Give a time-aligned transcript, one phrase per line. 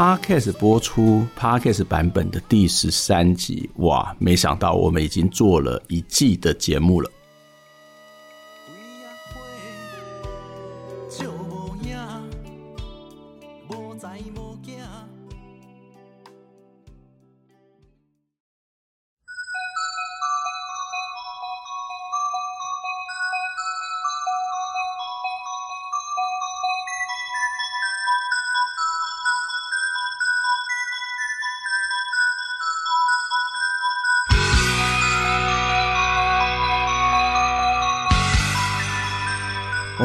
[0.00, 4.16] Podcast 播出 Podcast 版本的第十三集，哇！
[4.18, 7.10] 没想到我们已经做了一季的节目了。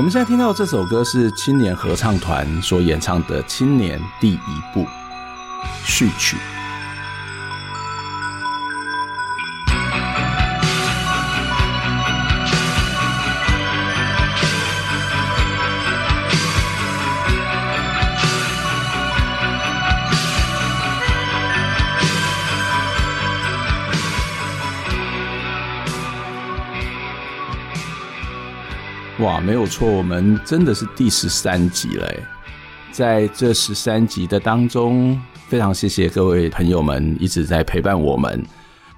[0.06, 4.82] 我们现在听到这首歌是青年合唱团所演唱的《青年第一部》
[5.84, 6.38] 序曲。
[29.46, 32.12] 没有错，我们真的是第十三集了。
[32.92, 38.44] 在这十三集的当中，非常谢谢各位朋友们一直在陪伴我们。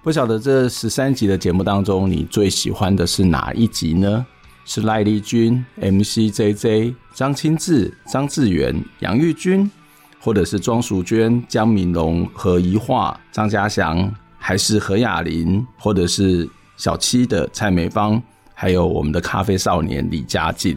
[0.01, 4.25] 不晓得这十三集的节目当中，你最喜欢的是哪一集呢？
[4.63, 9.69] 是赖丽君、MCJJ、张清志、张志远、杨玉君，
[10.17, 18.21] 或者是庄淑娟、江明龙、何怡桦、张家祥，还是何雅琳，或者是小七的蔡美芳？
[18.59, 20.75] 还有我们的咖啡少年李佳晋，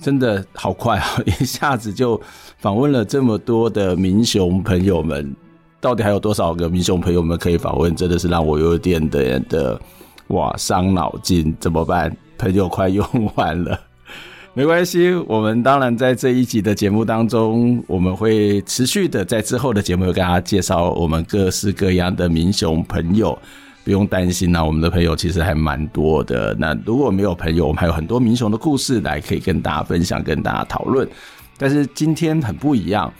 [0.00, 1.06] 真的好快啊！
[1.24, 2.20] 一下子就
[2.58, 5.32] 访问了这么多的民雄朋友们，
[5.80, 7.94] 到底还有多少个民雄朋友们可以访问？
[7.94, 9.80] 真的是让我有点的的
[10.28, 12.12] 哇，伤脑筋，怎么办？
[12.36, 13.78] 朋友快用完了，
[14.52, 23.38] 没关系，我们当然在这一集的节目当中，我们会持续的在之后的节目会跟大家介绍我们各式各样的民雄朋友。
[23.82, 26.54] 不用担心呐，我们的朋友其实还蛮多的。
[26.58, 31.08] 那如果没有朋友，我们还有很多民雄的故事来可以跟大家分享，跟大家讨论。
[31.56, 33.12] 但是今天很不一样，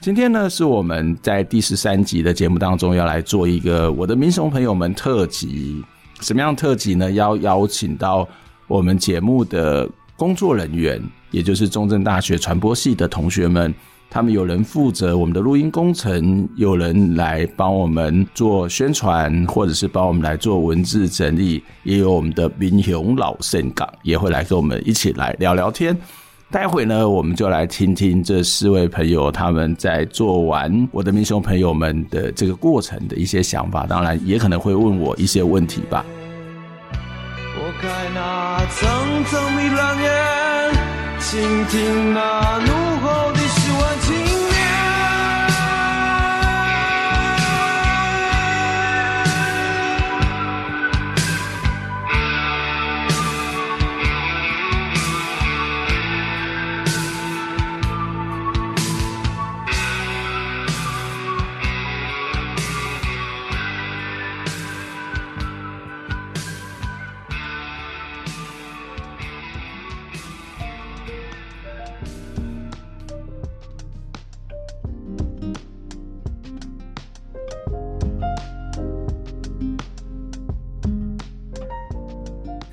[0.00, 5.84] 今天呢是我们在第十三集的节目当中要来做一个我的民雄朋友们特辑。
[6.20, 7.10] 什么样特辑呢？
[7.12, 8.26] 要邀请到
[8.66, 13.74] 我们节目的工作人员，也就是中正大学传播系的同学们。
[14.08, 25.96] 他们有人负责我们的录音工程，有人来帮我们做宣传，或者是帮我们来做文字整理，也有我们的民雄老盛港也会来跟我们一起来聊聊天。
[26.48, 36.06] 待会呢，我们就来听听这四位朋友他们在做完我的民雄朋友们的这个过程的一些想法，当然也可能会问我一些问题吧。
[37.58, 40.08] 我开那层层迷乱眼，
[41.18, 42.60] 倾听那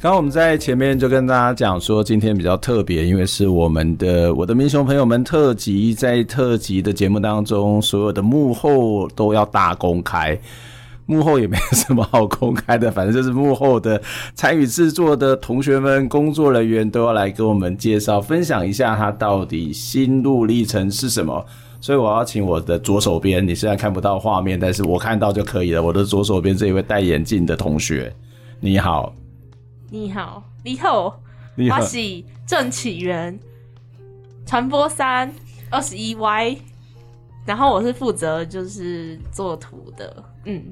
[0.04, 10.38] 刚刚我们在前面就跟大家讲说，今天比较特别，因为是我们的我的民雄朋友们特辑，在特辑的节目当中，所有的幕后都要大公开。
[11.06, 14.02] 幕后也没有什么好公开的，反正就是幕后的
[14.36, 21.46] 参与制作的同学们、工作人员都要来跟我们介绍、分享一下他到底心路历程是什么。
[21.80, 25.82] 所以我要请我的左手边，你虽然看不到画面，但是我看到就可以了。
[25.82, 28.14] 我的左手边这一位戴眼镜的同学，
[28.60, 29.16] 你好。
[29.94, 31.20] 你好，你好，
[31.56, 32.00] 我是
[32.48, 33.38] 郑启源，
[34.44, 35.32] 传播三
[35.70, 36.58] 二十一 Y，
[37.46, 40.64] 然后我是负责就是做图的，嗯，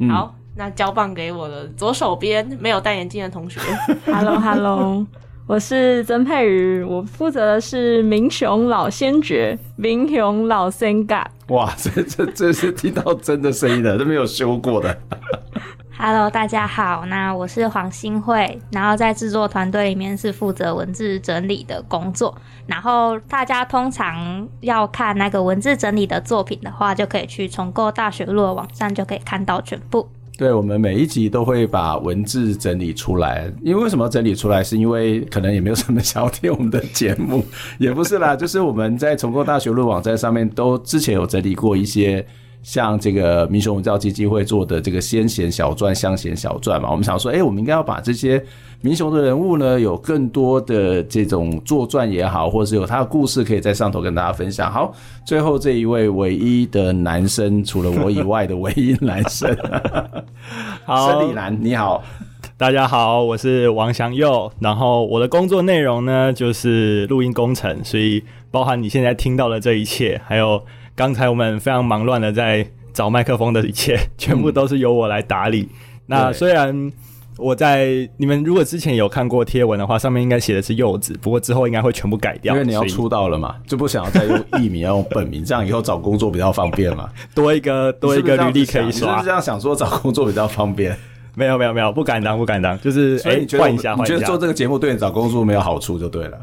[0.00, 3.58] 嗯好，那交棒给我的左手边没有戴眼镜的同学，
[4.04, 5.06] Hello Hello，
[5.46, 11.26] 我是曾佩瑜，我负责的是民雄老先觉，民雄老先觉。
[11.46, 14.94] 哇，这这这是听到真的声音的，都没有修过的。
[16.00, 22.32] Hello，大家好，那我是黄新慧，然后在制作团队里面是负责文字整理的工作。
[22.68, 30.08] 然后大家通常要看那个文字整理的作品的话，就可以去重构大学路的网站，就可以看到全部。
[30.36, 34.62] 对，我们每一集都会把文字整理出来，因为为什么整理出来？
[34.62, 37.44] 是因为可能也没有什么想要听我们的节目，
[37.76, 42.24] 也不是啦，就是我们在重构大学路网站上面都之前有整理过一些。
[42.68, 48.44] 像这个民雄文教基金会做的这个先贤小传、乡贤小传嘛，我们想说，哎、欸，我们应该要把这些
[48.82, 54.70] 民雄的人物呢，有更多的这种作传也好，或者是有他的故事可以在上头跟大家分享。
[54.70, 54.92] 好，
[55.24, 59.56] 最后这一位唯一的男生，除了我以外的唯一男生，
[60.84, 62.04] 好，申里南，你好，
[62.58, 70.62] 大家好，我是王祥佑，然后我的工作内容呢就是录音工程，所以包含你现在听到的这一切，还有。
[70.98, 75.60] 刚才我们非常忙乱的在找麦克风的一切，全部都是由我来打理。
[75.60, 75.70] 嗯、
[76.06, 76.92] 那虽然
[77.36, 88.90] 我在你们如果之前有看过贴文的话，上面应该写的是柚子，不过之后应该会全部改掉，因为你要出道了嘛，就不想要再用艺名，要用本名，这样以后找工作比较方便嘛， 多一个多一个履历可以刷。
[88.90, 90.98] 你是不是这样想说找工作比较方便？
[91.38, 94.14] 没有没有没有，不敢当不敢当，就是哎，换、欸、一下换一下。
[94.14, 96.38] 你觉得做这个节目对你找工作没有好处就对了。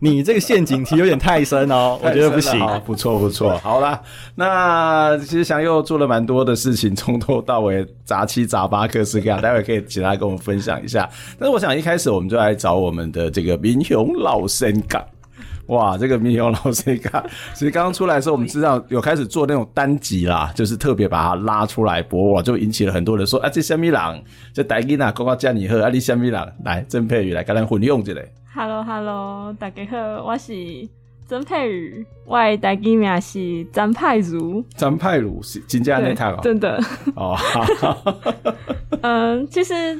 [0.00, 2.60] 你这个陷阱题有点太深哦， 我觉得不行。
[2.84, 4.00] 不错不错，好啦，
[4.34, 11.08] 那其实翔佑做了蛮多的事情，从头到尾杂七杂八各式各样， 待会可以请他跟我们分享一下。
[11.38, 15.00] 但是我想一开始我们就来找我们的这个民雄老先觉。
[15.70, 17.24] 哇，这个米雄老先觉，
[17.54, 24.24] 其实刚刚出来的时候，我们知道有开始做那种单集啦，就是特别把它拉出来播，哇，就引起了很多人说啊，这什么人？
[24.52, 26.52] 这台语啊，呱呱叫你喝，啊，你什么人？
[26.64, 28.12] 来，曾佩瑜来跟咱混用一下。
[28.52, 30.52] Hello Hello，大家好，我是
[31.28, 34.64] 曾佩宇，我的台语名是张派如。
[34.74, 36.82] 张派如是真正那套真的
[37.14, 37.36] 哦。
[39.02, 39.96] 嗯，其实，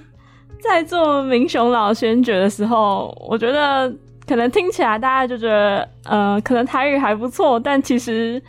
[0.61, 3.95] 在做明雄老先觉的时候，我觉得。
[4.31, 8.41] 可能听起来大家就觉得，呃，可能台语还不错，但其实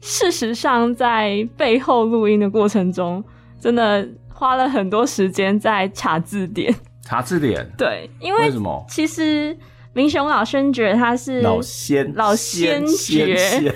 [0.00, 3.24] 事实上在背后录音的过程中，
[3.60, 6.72] 真的花了很多时间在查字典。
[7.02, 7.68] 查字典？
[7.76, 8.84] 对，因为，为什么？
[8.88, 9.58] 其实
[9.94, 13.74] 明雄老先觉他是老先老先觉，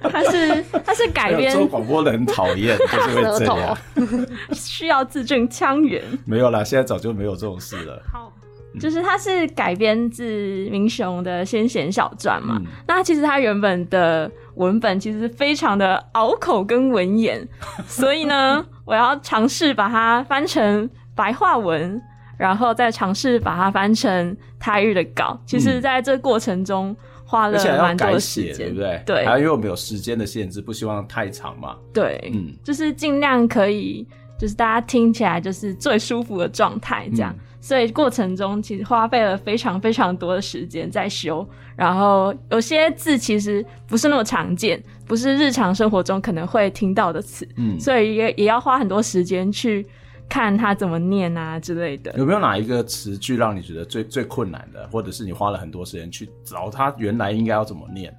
[0.00, 3.76] 他是他是改编做广播的很讨厌，就是会这样，
[4.54, 6.00] 需要字正腔圆。
[6.24, 8.00] 没有啦，现在早就没有这种事了。
[8.12, 8.32] 好。
[8.78, 17.46] 就是它是改编自明雄的先贤小传嘛，嗯、那其实它原本的文本其实非常的拗口跟文言，
[17.86, 22.00] 所以呢，我要尝试把它翻成白话文，
[22.38, 25.38] 然后再尝试把它翻成台语的稿。
[25.46, 29.02] 其实，在这过程中花了蛮多的时间，对不对？
[29.04, 31.76] 对，还有因为我们有时间的限制，不希望太长嘛。
[31.92, 34.06] 对，嗯，就是尽量可以，
[34.38, 37.32] 就是大家听起来就是最舒服的状态这样。
[37.36, 41.46] 嗯所以过程中其实花费了非常非常多的时间在修，
[41.76, 49.84] 然后有些字其实不是那么常见，不是日常生活中可能会听到的词，嗯，所以也也要花很多时间去
[50.28, 52.14] 看它怎么念啊之类的。
[52.16, 58.16] 有没有哪一个词句让你觉得最最困难的，或者是你花了很多时间去找它原来应该要怎么念？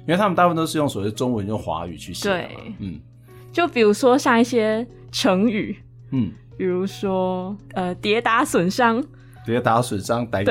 [0.00, 2.50] 因为他们大部分都是用所谓中文用华语去写，对，
[2.80, 3.00] 嗯，
[3.52, 5.78] 就比如说像一些成语，
[6.10, 6.32] 嗯。
[6.60, 9.02] 比如说，呃，跌打损伤，
[9.46, 10.44] 跌打损伤，逮。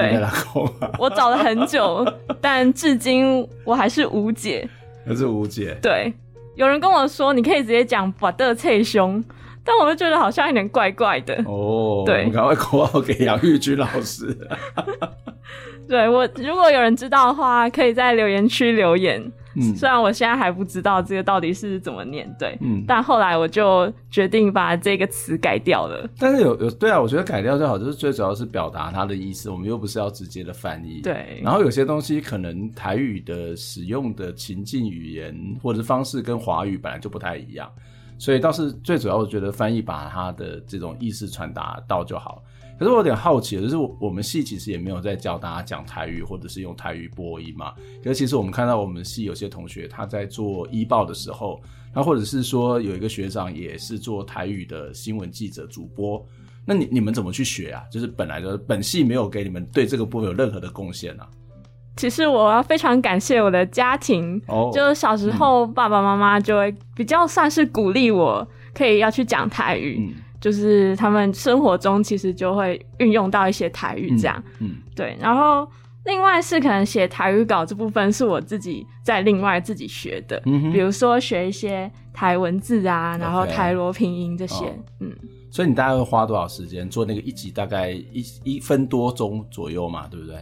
[0.98, 2.04] 我找了很久，
[2.42, 4.68] 但至今我还是无解，
[5.06, 5.78] 还是无解。
[5.84, 6.12] 对，
[6.56, 9.24] 有人跟我说，你可以直接讲“把的脆胸”，
[9.64, 11.36] 但我就觉得好像有点怪怪的。
[11.46, 14.36] 哦，对，赶快口号给杨玉君老师。
[15.88, 19.32] 对，我，如果有人知道的话，可以在留言区留言。
[19.60, 26.10] 嗯，虽然我现在还不知道这个到底是怎么念，对，嗯，但后来我就决定把这个词改掉了。
[26.18, 31.42] 但是有有对啊，我觉得改掉最好，就是最主要是表达它的意思，我们又不是要直接的翻译，对。
[31.44, 37.70] 然后有些东西可能台语的使用的情境语言或者是方式跟华语本来就不太一样，
[38.18, 42.44] 所以倒是最主要，我觉得翻译把它的这种意思传达到就好。
[42.80, 47.74] 可是我有点好奇就是，我们系其实也没有在教大家讲台语，或者是用台语播音嘛。
[48.02, 51.62] 可是其实我们看到我们系有些同学他在做医报的时候，
[51.94, 56.26] 那或者是说有一个学长也是做台语的新闻记者主播，
[56.66, 57.84] 那你你们怎么去学啊？
[57.92, 61.28] 就是本来的本系没有给你们对这个部分有任何的贡献啊。
[61.98, 69.98] 其实我要非常感谢我的家庭，哦，就是小时候爸爸妈妈就会比较算是鼓励我可以要去讲台语。
[70.00, 75.70] 嗯就是他们生活中其实就会运用到一些台语这样，嗯，嗯对，然后
[76.06, 84.66] 另外是可能写台语稿这部分是我自己在另外自己学的，嗯哼，比如说学一些台文字啊，然后台罗拼音这些.
[85.00, 85.12] 嗯。
[85.52, 87.50] 所以你大概会花多少时间做那个一集？
[87.50, 90.38] 大概一一分多钟左右嘛，对不对？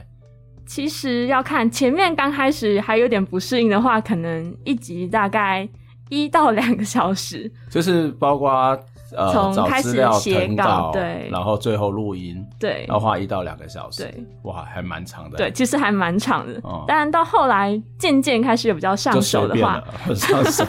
[0.66, 5.68] 其实要看前面刚开始还有点不适应的话，可能一集大概
[6.10, 7.50] 一到两个小时。
[7.70, 8.78] 就是包括
[9.16, 14.04] 呃，从开始写稿，对，然后最后录音，对，要花一到两个小时。
[14.04, 15.38] 对，哇，还蛮长的。
[15.38, 16.60] 对，其实还蛮长的。
[16.64, 19.84] 嗯，但到后来渐渐开始有比较上手的话，
[20.16, 20.66] 上手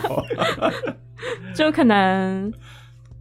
[1.55, 2.53] 就可能。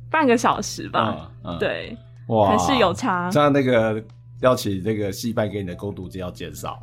[0.09, 1.95] 半个小时吧，嗯嗯、对，
[2.29, 3.29] 哇，还是有差。
[3.29, 4.01] 像那个
[4.41, 6.79] 邀请这个戏班给你的工读金要减少，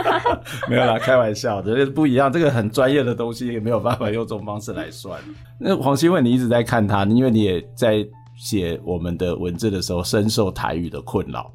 [0.68, 2.30] 没有啦，开玩笑，这是不一样。
[2.30, 5.18] 这个很专业的东西，也没有办法用这种方式来算。
[5.58, 8.06] 那黄新慧，你一直在看他，因为你也在
[8.36, 11.50] 写我们的文字的时候，深受台语的困扰。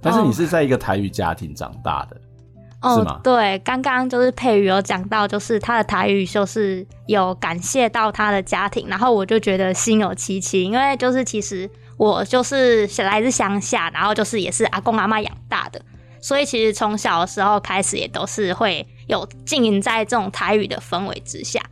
[0.00, 2.20] 但是你是在一个台语家庭长大的。
[2.82, 3.20] 哦，是吗？
[3.22, 11.70] 对，刚刚就是佩瑜有讲到，就是他的台语就是有感谢到他的家庭，然后我就觉得心有戚戚，因为就是其实
[12.02, 15.80] 我就是来自乡下，然后就是也是阿公阿妈养大的，
[16.20, 21.62] 所以其实从小的时候开始也都是会有经营在这种台语的氛围之下，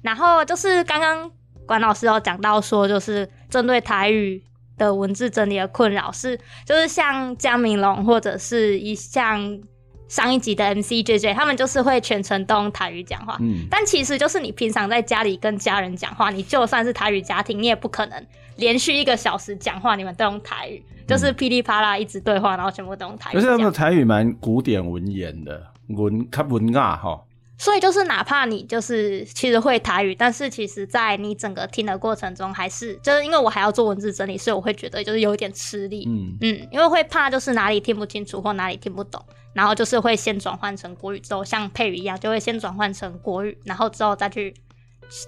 [0.00, 1.28] 然后就是刚刚
[1.66, 4.40] 管老师有讲到说，就是针对台语
[4.78, 9.60] 的文字整理的困扰是，就是像江明龙或者是一像。
[10.10, 18.26] 上一集的 MC JJ，他们就是会全程都用台语讲话，嗯，但其实就是你平常在家里跟家人讲话，你就算是台语家庭，你也不可能
[18.60, 23.34] 连续一个小时讲话，你们都用台语，就是噼里啪啦一直对话，然后全部都用台语。
[23.34, 27.20] 可是他们台语蛮古典文言的，文较文雅哈。
[27.58, 39.22] 所以就是哪怕你就是其实会台语，但是其实在你整个听的过程中，还是就是因为我还要做文字整理，所以我会觉得就是有点吃力，嗯嗯，因为会怕就是哪里听不清楚或哪里听不懂。
[39.52, 44.54] 然后就是会先转换成国语，之后像配语一样，就会先转换成国语，然后之后再去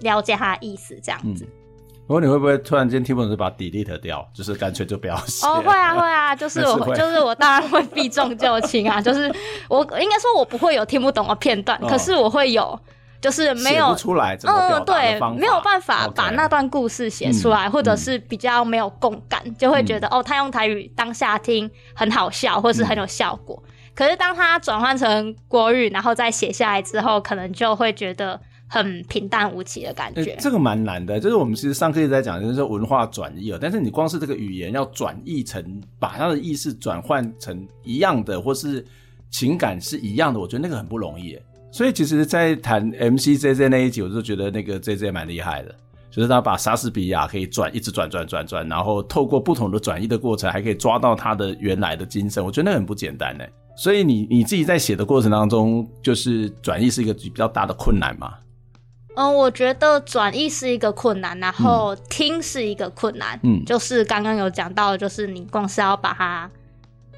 [0.01, 1.47] 了解它的意思，这样子。
[2.13, 5.47] 不过、嗯、你会不会突然间听不懂就把 delete 掉，就是干脆就不要写？
[5.47, 9.35] 哦，会啊，会啊， 就是我，就是我当然会避重就轻啊， 就是
[9.71, 12.79] 我应该说我不会有听不懂的片段，哦、可是我会有，
[13.19, 23.63] 就是没有出来嗯，对，没有办法把那段故事写出来.或者是比较没有共感，嗯、就会觉得哦，他用台语当下听很好笑，或是很有效果。
[23.67, 28.41] 嗯可是当他转换成国语，然后再写下来之后，可能就会觉得
[28.73, 30.35] 很平淡无奇的感觉。
[30.41, 33.59] 这个蛮难的，就是我们其实上课一直在讲，就是说文化转译了。
[33.61, 35.63] 但是你光是这个语言要转译成，
[35.99, 38.83] 把它的意思转换成一样的，或是
[39.31, 41.39] 情感是一样的，我觉得那个很不容易。
[41.71, 45.75] 所以其实，在谈 MCJJ 那一集，我就觉得那个 JJ 蛮厉害的，
[46.11, 52.43] 就是他把莎士比亚可以转，一直转转转转，然后透过不同的转译的过程，还可以抓到他的原来的精神。
[52.43, 53.45] 我觉得那很不简单呢。
[53.77, 58.35] 所以你你自己在写的过程当中，就是转译是一个比较大的困难嘛？
[59.15, 63.39] 嗯，我觉得转译是一个困难，然后听是一个困难。
[63.43, 66.51] 嗯，就是刚刚有讲到，就是你光是要把它。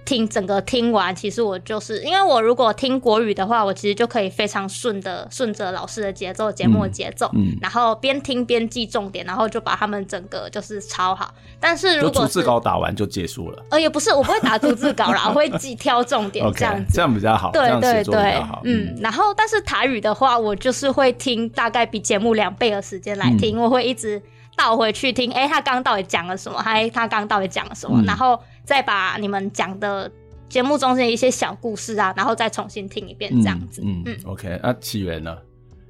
[0.05, 11.33] 听整个听完，其实我就是因为我如果听国语的话，我其实就可以非常顺的顺着老师的节奏、节目的节奏，嗯嗯、然后边听边记重点，然后就把他们整个就是抄好。
[11.59, 18.95] 但是如果逐字稿打完就结束了，呃，也不是，我不会打逐字稿啦， 我会记挑重点这样子，okay, 这样比较好，对对对，嗯。
[19.01, 24.23] 然后，但是台语的话，我就是会听大概比节目两倍的时间来听，嗯、我会一直
[24.57, 26.61] 倒回去听，哎，他刚刚到底讲了什么？
[26.63, 28.01] 他他刚刚到底讲了什么？
[28.03, 28.39] 嗯、然后。
[28.65, 30.11] 再把你们讲的
[30.49, 33.83] 节目中间一些小故事啊，然后再重新听一遍，这样子。
[33.85, 34.61] 嗯，嗯，嗯，OK。
[34.63, 35.37] 那起源呢？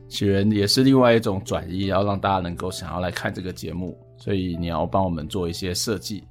[0.08, 6.24] 起源也是另外一种转移，要让大家能够想要来看这个节目，所以你要帮我们做一些设计。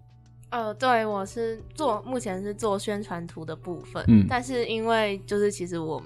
[0.50, 4.04] 呃，对，我是做，目前是做宣传图的部分。
[4.08, 6.02] 嗯，但是因为就是其实我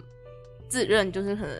[0.67, 1.53] 自认就是可能。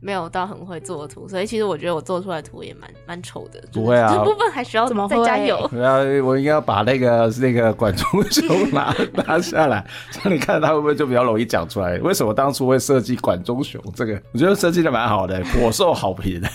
[0.00, 3.62] 没有到很会做图，所以其实我觉得我做出来的图也蛮蛮丑的。
[3.72, 5.68] 不会啊，这部分还需要怎么再加油？
[5.70, 9.86] 对啊，我应该要把那个那个管中雄 拿拿下来，
[10.24, 11.98] 让你看他会不会就比较容易讲出来。
[11.98, 14.20] 为什么当初会设计管中雄这个？
[14.32, 16.48] 我觉得设计的蛮好的，颇受好评的，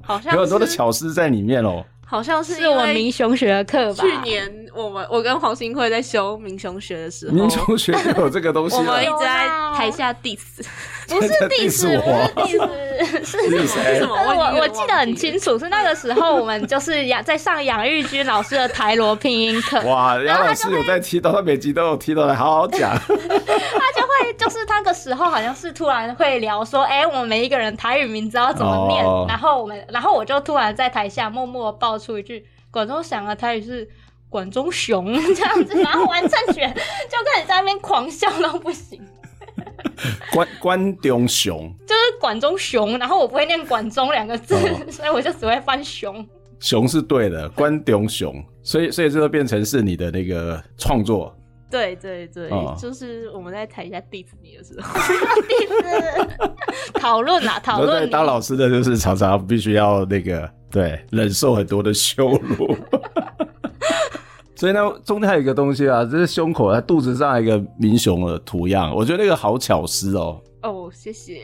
[0.00, 1.84] 好像 有很多的巧思在里面哦。
[2.10, 4.02] 好像是是我们民雄学的课吧？
[4.02, 8.74] 去年我们我跟黄新慧在修民雄学的时候，民雄学有这个东西。
[8.78, 10.40] 我们一直在台下 diss，
[11.08, 14.16] 不是 diss 我，diss 是什么？
[14.16, 19.80] 我我记得很清楚，是那个时候我们就是养在上杨玉君老师的台罗拼音课。
[19.82, 22.90] 哇，杨老师有在提到，他每集都有提到，来好好讲。
[22.98, 29.04] 他就会就是那个时候好像是突然会聊说，哎，我们每一个人台语名字要怎么念？
[29.28, 32.00] 然后我们，然后我就突然在台下默默爆。
[32.00, 33.86] 出一句，管中祥的台语是
[34.30, 38.98] 管中熊这样子， 然后完正权就开始在那边狂笑到不行。
[40.32, 46.26] 关关中熊就是管中熊，然后我不会念管中两个字，哦， 所以我就只会翻熊。
[46.58, 51.36] 熊是对的，关中熊，所以所以这个变成是你的那个创作。
[51.70, 54.92] 对对对，哦，就是我们在台下 diss 你的时候，
[55.48, 56.50] diss
[57.00, 58.10] 讨论啊 讨论。
[58.10, 62.76] 当老师的就是常常必须要那个对忍受很多的羞辱。
[64.56, 70.38] 所以呢，中间还有一个东西啊，就是胸口，啊肚子上一个民雄的图样，我觉得那个好巧思哦。
[70.62, 71.42] 哦，谢谢。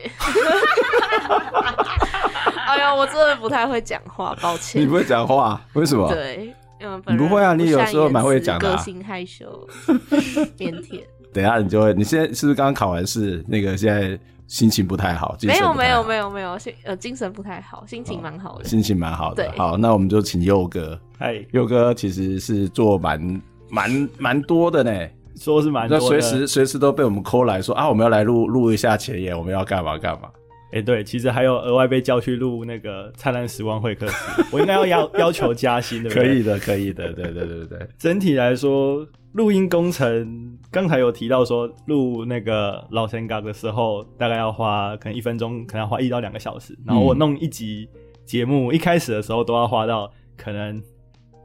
[2.66, 4.82] 哎呀，我真的不太会讲话，抱歉。
[4.82, 5.58] 你不会讲话？
[5.72, 6.06] 为什么？
[6.12, 8.76] 对，因为你不会啊，你有时候蛮会讲的、啊。
[8.76, 9.68] 个性害羞、
[10.56, 11.02] 腼腆。
[11.32, 13.44] 等一下你就会，你现在是不是刚刚考完试？
[13.46, 14.18] 那个现在。
[14.48, 15.36] 心情不太好。
[15.42, 19.42] 没有没有没有没有，心呃精神不太好，心情蛮好的，心情蛮好的。
[19.42, 20.96] 对，好，那我们就请佑哥。
[21.18, 30.28] 哎，佑哥其实是做蛮蛮蛮多的呢，说是蛮多的，随时随时都被我们 call 来说啊，我们要来录录一下前言，我们要干嘛干嘛。
[30.72, 36.10] 哎、欸，对，其实还有额外被叫去录那个灿烂时光会客室，我应该要要要求加薪的。
[36.10, 37.88] 可以的，可以的，对对对对对。
[37.96, 46.76] 整体来说，录音工程刚才有提到说，录那个老神嘎的时候，大概要花可能一分钟，可能要花一到两个小时。
[46.84, 47.88] 然后我弄一集
[48.24, 50.82] 节目，一开始的时候都要花到可能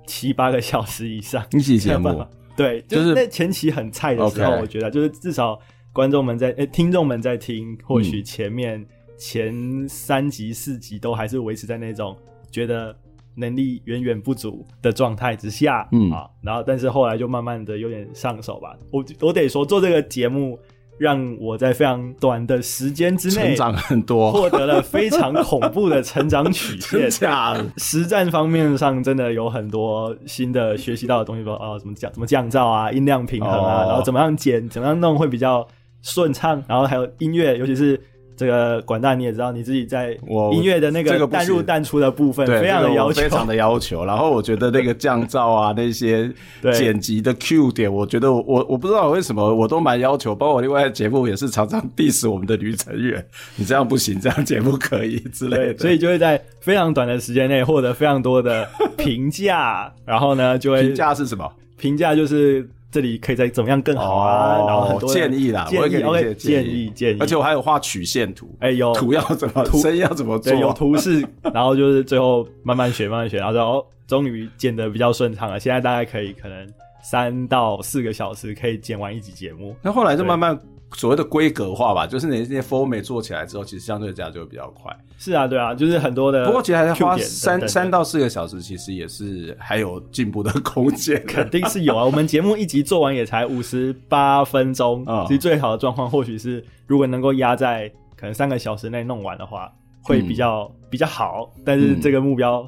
[0.08, 1.46] 七八个小时以上。
[1.52, 2.26] 一集节目，
[2.58, 5.60] 对，就是在前期很菜的时候，我觉得就是至少
[5.94, 8.84] 观众们在哎、欸，听众们在听，或许前面。
[9.22, 12.18] 前三集四集都还是维持在那种
[12.50, 12.96] 觉得
[13.36, 18.76] 能力远远不足的状态之下，嗯啊，然后但是后来就慢慢的有点上手吧。
[18.92, 20.58] 我我得说做这个节目，
[20.98, 27.12] 让我在非常短的时间之内成长很多，获得了非常恐怖的成长曲线。
[27.78, 35.68] 实战方面上真的有很多新的学习到的东西，说哦怎么降怎么降噪啊，音量平衡啊，哦，然后怎么样剪，怎么样弄会比较
[36.02, 38.02] 顺畅，然后还有音乐，尤其是。
[38.42, 40.18] 这个管大你也知道，你自己在
[40.52, 44.04] 音乐的那个淡入淡出的部分，非常的要求，非常的要求。
[44.04, 46.28] 然后我觉得那个降噪啊，那些
[46.74, 50.34] 剪辑的 Q 点，我觉得我我我不知道为什么我都蛮要求。
[50.34, 53.24] 包括我另外的节目也是常常 diss 我们的女成员，
[53.58, 55.78] 你这样不行，这样节目可以之类的。
[55.78, 59.94] 所以就会在非常短的时间内获得非常多的评价。
[60.04, 61.48] 然后呢，就会评价是什么？
[61.78, 62.68] 评价就是。
[62.92, 64.58] 这里可以再怎么样更好啊？
[64.58, 75.60] 哦、然后很多建议啦，建议我会给你一些建议建议，而且我还有画曲线图，哎、欸，有图要怎么，图声要怎么做，有图示， 然后就是最后慢慢学，慢慢学，然后就哦，终于剪得比较顺畅了。
[75.60, 76.68] 现在大概可以可能
[77.02, 79.74] 三到四个小时可以剪完一集节目。
[79.82, 80.60] 那后来就慢慢。
[80.94, 84.96] 所谓的规格化吧，就是那些 format 做起来之后，其实相对这样就会比较快。
[85.18, 86.46] 是啊，对啊，就是很多的。
[86.46, 91.24] 不过其实还是花三三到四个小时，其实也是还有进步的空间。
[91.26, 99.72] 肯定是有啊，我们节目一集做完也才五十八分钟，嗯，其实最好的状况或许是，如果能够压在可能三个小时内弄完的话，
[100.04, 101.54] 会比较、嗯、比较好。
[101.64, 102.68] 但是这个目标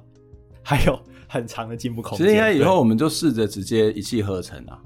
[0.62, 2.26] 还有很长的进步空间。
[2.26, 4.80] 其实应该以后我们就试着直接一气呵成啊。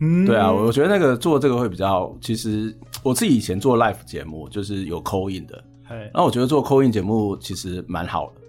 [0.00, 2.10] 嗯，对啊，我觉得那个做这个会比较。
[2.22, 8.40] 其实我自己以前做 live 节目，就是有 call in 的，然后我觉得做 call in 节目其实蛮好的，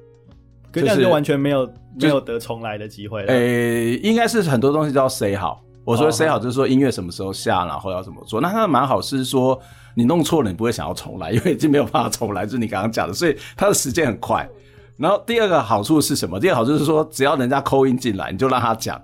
[0.71, 3.33] 可是就完全没有没有得重来的机会了。
[3.33, 5.61] 诶，应该是很多东西都要 say 好。
[5.83, 8.39] 我说 say 好就是说音乐什么时候下，然后要怎么做。
[8.39, 9.59] 那它蛮好是说
[9.93, 14.47] 你弄错了，你不会想要重来，因为已经没有办法重来，就是你刚刚讲的，所以它的时间很快。
[14.95, 16.39] 然后第二个好处是什么？
[16.39, 19.01] 第二个好处是说，只要人家 call in 进来，你就让他讲。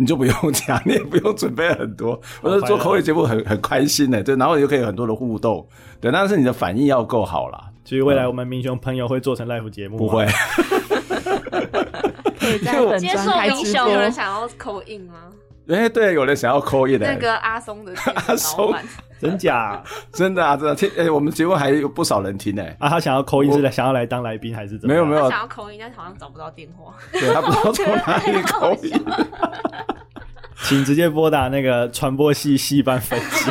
[0.00, 2.18] 你就不用讲，你也不用准备很多。
[2.40, 5.68] 我说做口语节目很很开心的，对，然后你就可以有很多的互动，
[6.00, 6.10] 对。
[6.10, 7.66] 但是你的反应要够好啦。
[7.84, 9.98] 所以未来我们民雄朋友会做成 live 节目？
[9.98, 10.26] 不会。
[12.40, 15.14] 可以在接受民雄，有人想要 call in 吗？
[15.68, 17.06] 哎、欸，对，有人想要 call in 的。
[17.06, 17.92] 那个阿松的
[18.26, 18.74] 阿松，
[19.20, 19.80] 真假？
[20.12, 20.88] 真的啊，真的听。
[20.90, 22.64] 哎、欸，我们节目还有不少人听呢。
[22.78, 24.92] 啊，他想要 call in 是来想要来当来宾还是怎么？
[24.94, 26.94] 没有没有，他想要 call in，但是好像找不到电话。
[27.12, 29.04] 对，他不知道从哪里 call in。
[30.62, 33.50] 请直接拨打那个传播系系办分机。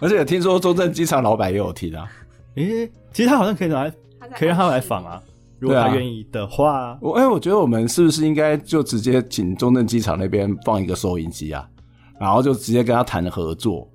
[0.00, 2.06] 而且听说中正机场老板也有听啊。
[2.56, 3.90] 诶、欸，其实他好像可以来，
[4.36, 5.22] 可以让他来访啊，
[5.62, 6.98] 如果他愿意的话。
[7.00, 11.64] 我哎、欸，我觉得我们是不是应该就直接请中正机场那边放一个收音机啊，
[12.18, 13.88] 然后就直接跟他谈合作，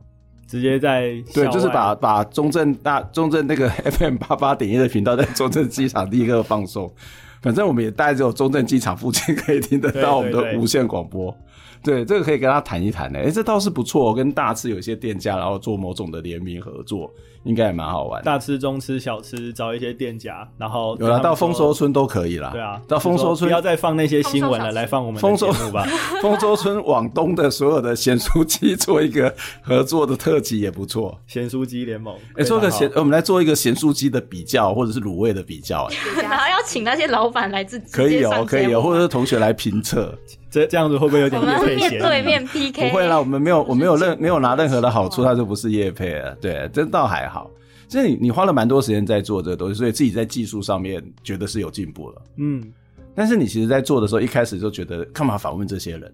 [0.47, 6.89] 直接在对，就是把把中正大中正那个 FM 八八点一的频道在中正机场第一个放送。
[7.41, 11.35] 反正我们也大概只有中正机场附近可以听得到我们的无线广播。
[11.83, 13.19] 对这个可以跟他谈一谈的。
[13.19, 17.13] 哎，这倒是不错，跟大吃有些店家，然后做某种的联名合作，
[17.43, 18.21] 应该也蛮好玩。
[18.23, 22.49] 大吃、中吃、小吃，找一些店家，然后有了到丰收村都可以啦。
[22.51, 25.87] 对啊，到丰收村不要再放那些新闻了，来放我们的节目吧。
[26.21, 31.19] 丰收村往东的所有的咸酥鸡 做一个合作的特辑也不错。
[31.27, 35.87] 咸酥鸡联盟，哎，做个咸，我们来做一个咸酥鸡的比较，或者是卤味的比较。
[36.21, 40.13] 然后要请那些老板来自己可以哦，可以哦，或者是同学来评测。
[40.49, 41.99] 这这样子会不会有点叶配嫌疑？
[41.99, 46.35] 对面 PK 不会啦，我们没有，我没有任没有拿任何的好处，他就不是叶配了。
[46.41, 47.49] 对，这倒还好。
[47.87, 52.21] 其实你你花了蛮多时间在做这个东西，所以自己在技术上面觉得是有进步了。
[52.37, 52.61] 嗯，
[53.15, 56.13] 但是你其实，在做的时候，一开始就觉得干嘛访问这些人？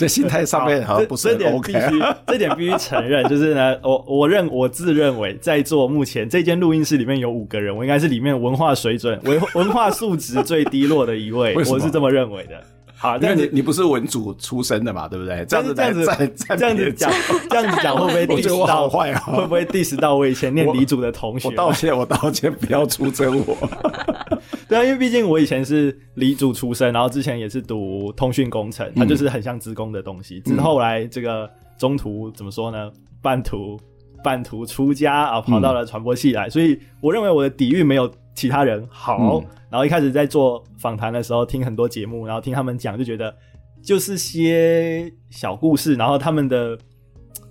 [0.00, 1.88] 这心态上面好像不是很 OK 啊。
[1.88, 12.60] 这点必须， 这点必须承认，就是呢，我我认我自认为在座目前这间录音室里面有五个人，我应该是里面文化水准、 文文化素质最低落的一位，我是这么认为的。
[12.96, 15.42] 好，因为你你不是文组出身的嘛，对不对？
[15.48, 17.10] 这样子这样子这样子讲，
[17.48, 19.20] 这样子讲会不会 diss 到坏啊？
[19.20, 21.48] 会不会 diss 到我以前念理组的同学？
[21.48, 23.56] 我道歉，我道歉，不要出征我。
[24.70, 30.38] 对啊，因为毕竟我以前是理组出身，然后之前也是读通讯工程，它就是很像职工的东西。
[30.42, 32.88] 只是后来这个中途怎么说呢？
[33.20, 33.76] 半途
[34.22, 39.42] 半途出家啊，跑到了传播系来，所以我认为我的底蕴没有其他人好。
[39.68, 43.34] 然后一开始在做访谈的时候，听很多节目，然后听他们讲，就觉得
[43.82, 46.78] 就是些小故事，然后他们的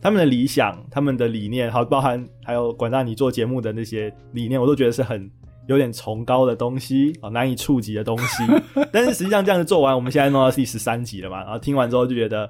[0.02, 5.30] 他们的理想、他们的理念，还包含还有管大你做节目的那些理念，我都觉得是很
[5.70, 8.44] 有点崇高的东西啊，难以触及的东西。
[8.92, 12.50] 但是实际上这样子做完，我们现在弄到第十三集了嘛，然后听完之后就觉得，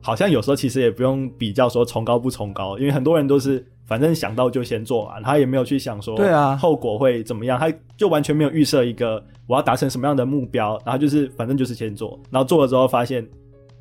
[0.00, 3.64] 好像有时候其实也不用比较说崇高不崇高，因为很多人都是。
[3.84, 13.28] 反正想到就先做完，他也没有去想说，对啊，后果会怎么样，他就完全没有预设一个我要达成什么样的目标，然后就是反正就是先做，然后做了之后发现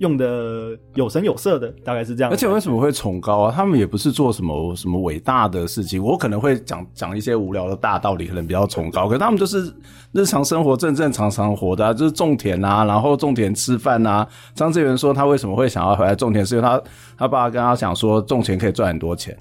[0.01, 2.31] 用的有声有色的，大概是这样。
[2.31, 3.53] 而且为什么会崇高啊？
[3.55, 9.71] 他们也不是做什么什么伟大的事情，我可能会讲讲一些无聊的大道理，可能比较崇高，可是他们就是
[10.11, 14.27] 日常生活正正常常活的啊，就是种田啊，然后种田吃饭啊。
[14.55, 16.81] 张志源说他为什么会想要回来种田，是因为他
[17.15, 19.37] 他爸爸跟他讲说种田可以赚很多钱。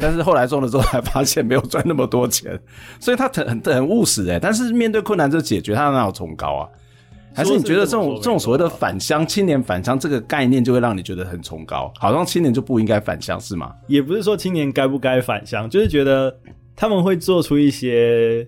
[0.00, 2.56] 但是后来种了之后，才发现没有赚那么多钱，
[3.00, 4.38] 所以他很很很务实哎。
[4.38, 6.68] 但是面对困难就解决，他哪有崇高啊？
[7.34, 11.92] 还是你觉得这种这种所谓的返乡青年返乡这个概念，就会让你觉得很崇高？
[11.98, 13.74] 好像青年就不应该返乡是吗？
[13.88, 16.34] 也不是说青年该不该返乡，就是觉得
[16.76, 18.46] 他们会做出一些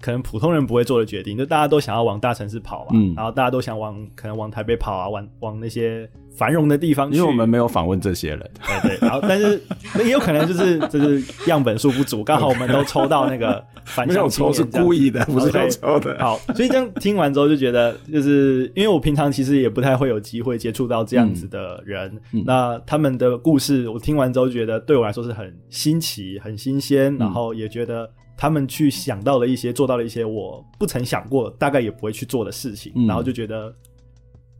[0.00, 6.08] 可能普通人不会做的决定，就大家都想要往大城市跑嘛，嗯，然后大家都想往可能往台北跑啊，往往那些。
[6.32, 8.50] 繁荣的地方去，因为我们没有访问这些人，
[8.82, 9.60] 对对，然后但是
[9.94, 16.16] 那 也有可能就是就是样本数不足，刚好我们都抽到那个 反向青年，是故意的，不是要抽的。
[16.18, 28.08] 好，所以这样听完之后就觉得，就是因为我平常其实也不太会有机会接触到这样子的人，嗯、那他们的故事我听完之后觉得对我来说是很新奇、很新鲜，然后也觉得
[28.40, 33.70] 他们去想到了一些、做到了一些我不曾想过、大概也不会去做的事情，嗯、然后就觉得。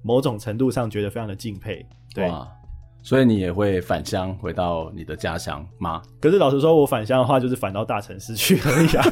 [0.03, 2.33] 某种程度上觉得非常的敬佩，对，
[3.03, 6.01] 所以你也会返乡回到你的家乡吗？
[6.19, 9.05] 可是老实说，我返乡的话就是返到大城市去而已啊。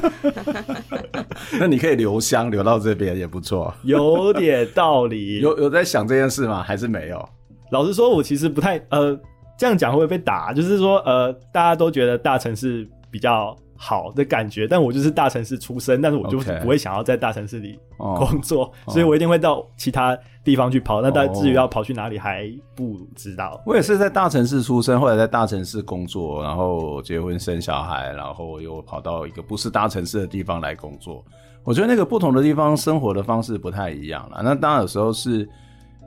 [1.60, 5.40] 那你可以留乡，留到这边也不错，有点道理。
[5.44, 6.62] 有有在想这件事吗？
[6.62, 7.28] 还是没有？
[7.70, 9.14] 老实说，我其实不太呃，
[9.58, 10.54] 这样讲会不会被打？
[10.54, 13.54] 就是说呃，大家都觉得大城市比较。
[13.80, 18.86] 好的感觉，但我就是大城市出生，但是我就不会想要在大城市里工作，Okay.
[18.86, 18.92] Oh.
[18.92, 20.96] 所以我一定会到其他地方去跑。
[20.96, 21.04] Oh.
[21.04, 23.62] 那但至于要跑去哪里还不知道。
[23.64, 31.24] 我也是在大城市出生，后来在大城市工作，然后结婚生小孩，然后又跑到一个不是大城市的地方来工作。
[31.62, 34.40] 我觉得那个不同的地方生活的方式不太一样了。
[34.42, 35.48] 那当然有时候是。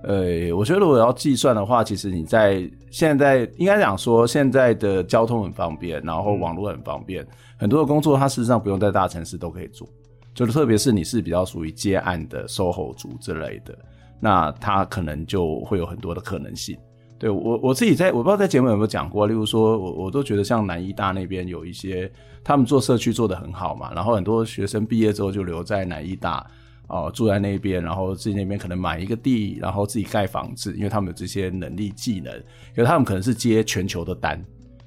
[0.04, 7.26] 呃，我觉得如果要计算的话，其实你在现在应该讲说，现在的交通很方便，然后网络很方便，
[7.58, 9.88] 很多的工作它事实上不用在大城市都可以做，
[10.34, 13.78] 就是特别是你是比较属于接案的 SOHO 族之类的，
[14.20, 16.76] 那它可能就会有很多的可能性。
[17.20, 22.12] 对，我我自己在我不知道在节目有没有讲过，例如说我我都觉得像南医大那边有一些
[22.44, 26.44] 他们做社区做得很好嘛，然后很多学生毕业之后就留在南医大。
[26.92, 34.44] 哦，住在那边，然后自己那边可能买一个地，然后自己盖房子，因为他们有这些能力技能，因为他们可能是接全球的单，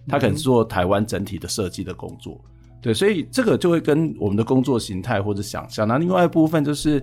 [0.06, 2.38] 他可能是做台湾整体的设计的工作，
[2.82, 5.88] 对，所以这个就会跟我们的工作形态或者想象。
[5.88, 7.02] 那另外一部分就是，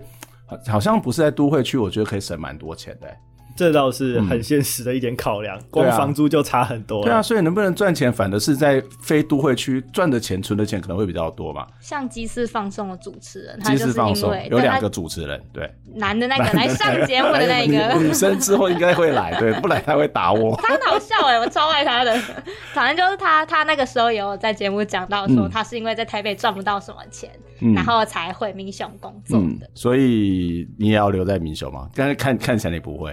[0.68, 3.08] 好像不是在都会区，我觉得可以省蛮多钱的，
[3.56, 7.04] 这倒是很现实的一点考量，嗯、光房租就差很多。
[7.04, 11.68] 对啊，所以能不能赚钱，反而是在非都会区赚的钱、存的钱可能会比较多嘛。
[11.80, 20.56] 像鸡翅放送的主持人，鸡翅放送有两个主持人，对，男的那个 来上节目的那个， 女生之后应该会来，对，不来他会打我。
[20.64, 22.16] 他很好笑哎，我超爱他的。
[22.74, 27.42] 反正就是他，他那个时候有在节目讲到说，他是因为在台北赚不到什么钱，嗯、
[27.76, 29.60] 然后才回民雄工作的、嗯。
[29.76, 31.90] 所以你也要留在民雄吗？
[31.96, 33.12] 但是看看起来你不会。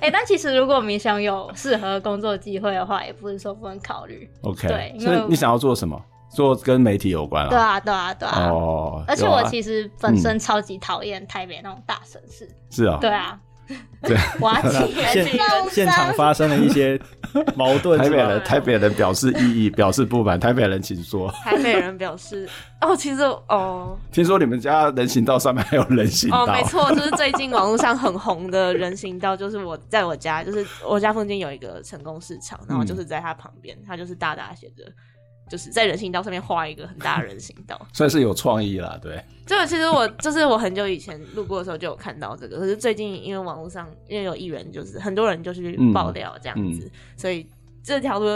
[0.00, 4.28] 哎、欸，但其实如果民雄有适合工作机会的话，也不是说不能考虑。
[4.42, 6.00] OK，对，所以你想要做什么？
[6.30, 7.48] 做跟媒体有关啊？
[7.48, 8.50] 对啊，对啊，对啊。
[8.50, 12.48] 哦，而且我其实本身超级讨厌台北那种大城市。
[12.70, 12.98] 是啊。
[13.00, 13.38] 对啊。
[14.02, 15.38] 对，瓦解现
[15.70, 16.98] 现场发生了一些
[17.54, 17.98] 矛盾。
[17.98, 20.38] 台北人，台北人表示异议，表示不满。
[20.38, 21.30] 台北人请说。
[21.44, 22.48] 台北人表示，
[22.80, 26.44] 哦，其实哦，听说你们家人行道上面还有人行道。
[26.44, 34.84] 哦，没错，就是最近网络上很红的人行道，就是我在我家，就是我家附近有一个成功市场，然后就是在它旁边，它就是大大写着。
[35.48, 38.98] 就是在人行道上面画一个很大的人行道， 算是有创意啦。
[39.02, 47.46] 对，这个其实我就是我很久以前路过的时候就有看到这个，可是最近因为网络上因为有艺人，就是很多人就是爆料这样子，嗯嗯、所以
[47.82, 48.26] 这条路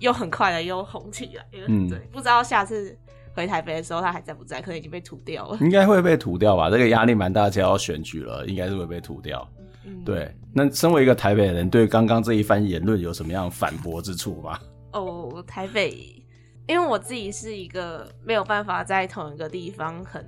[0.00, 1.44] 又很快的又红起来。
[1.68, 2.96] 嗯，对，不知道下次
[3.34, 4.60] 回台北的时候他还在不在？
[4.60, 5.58] 可能已经被涂掉了。
[5.60, 6.70] 应该会被涂掉吧？
[6.70, 9.46] 这个压力蛮大，就要选举了，应该是会被涂掉。
[9.84, 10.34] 嗯，对。
[10.54, 14.58] 那身为一个台北人，对刚刚这一番言论有什么样反驳之处吗？
[14.92, 16.21] 哦，台北。
[16.66, 20.24] 因为我自己是一个没有办法在同一个地方很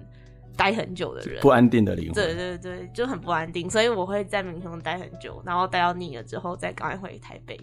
[0.56, 2.14] 待很久的人，不安定的灵魂。
[2.14, 7.56] 对对对，就很不安定，所以我会在民雄待很久，然后待到腻了之后再赶快回台北。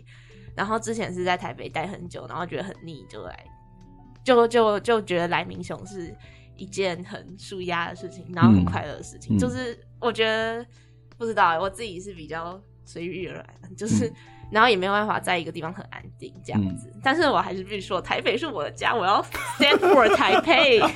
[0.56, 3.46] 然后之前是在台北待很久，然后觉得很腻，就来，
[4.24, 6.16] 就就就觉得来民雄是
[6.56, 9.36] 一件很舒压的事情，然后很快乐的事情。
[9.36, 10.66] 嗯、就是我觉得
[11.18, 14.08] 不知道，我自己是比较随遇而安，就是。
[14.08, 14.16] 嗯
[14.52, 19.24] 然后也没有办法在一个地方很安定这样子，嗯、但是我还是必须说，台北是我的家，我要
[19.58, 20.82] stand for 台北。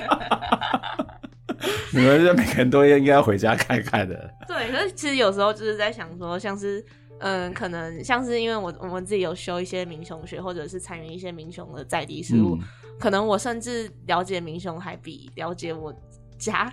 [1.92, 4.30] 你们这每个人都应该要回家看看的。
[4.46, 6.86] 对，可是其实有时候就是在想说，像是
[7.20, 12.68] 嗯，可能像是因为我我们自己有修一些民雄学，或者是参与一些民雄的在地事务，嗯、
[13.00, 15.96] 可能我甚至了解民雄还比了解我
[16.38, 16.72] 家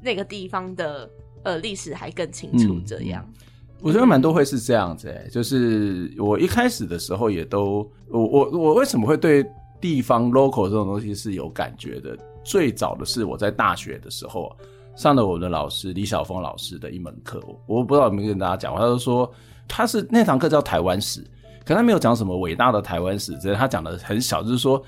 [0.00, 1.08] 那个地方的
[1.44, 3.22] 呃历史还更清楚这样。
[3.28, 3.45] 嗯
[3.82, 9.44] 我觉得蛮多会是这样子，哎，就是我一开始的时候也都，我我我为什么会对
[9.80, 12.16] 地方 local 这种东西是有感觉的？
[12.42, 14.56] 最早的是我在大学的时候
[14.94, 19.30] 上了我的老师李晓峰老师的一门课，我不知道有没有跟大家讲过，他就说
[19.68, 21.22] 他是那堂课叫台湾史，
[21.64, 24.82] 可他没有讲什么伟大的台湾史，只是他讲的很小，就是说，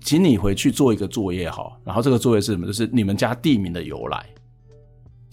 [0.00, 2.66] 请你回去做一个作业哈，然后这个作业是什么？
[2.66, 4.24] 就是你们家地名的由来。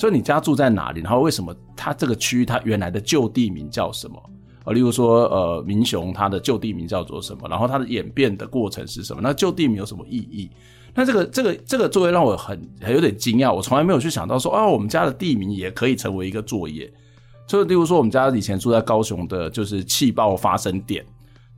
[0.01, 0.99] 所以你家住在哪里？
[1.01, 4.17] 然后为什么它这个区域它原来的旧地名叫什么？
[4.63, 7.47] 啊，例如说呃民雄它的旧地名叫做什么？
[7.47, 9.21] 然后它的演变的过程是什么？
[9.21, 10.49] 那旧地名有什么意义？
[10.95, 16.91] 那这个这个这个作业让我很很有点惊讶，我从来没有去想到说啊，我们家的地名也可以成为一个作业。
[17.45, 21.05] 就例如说我们家以前住在高雄的，就是气爆发生点。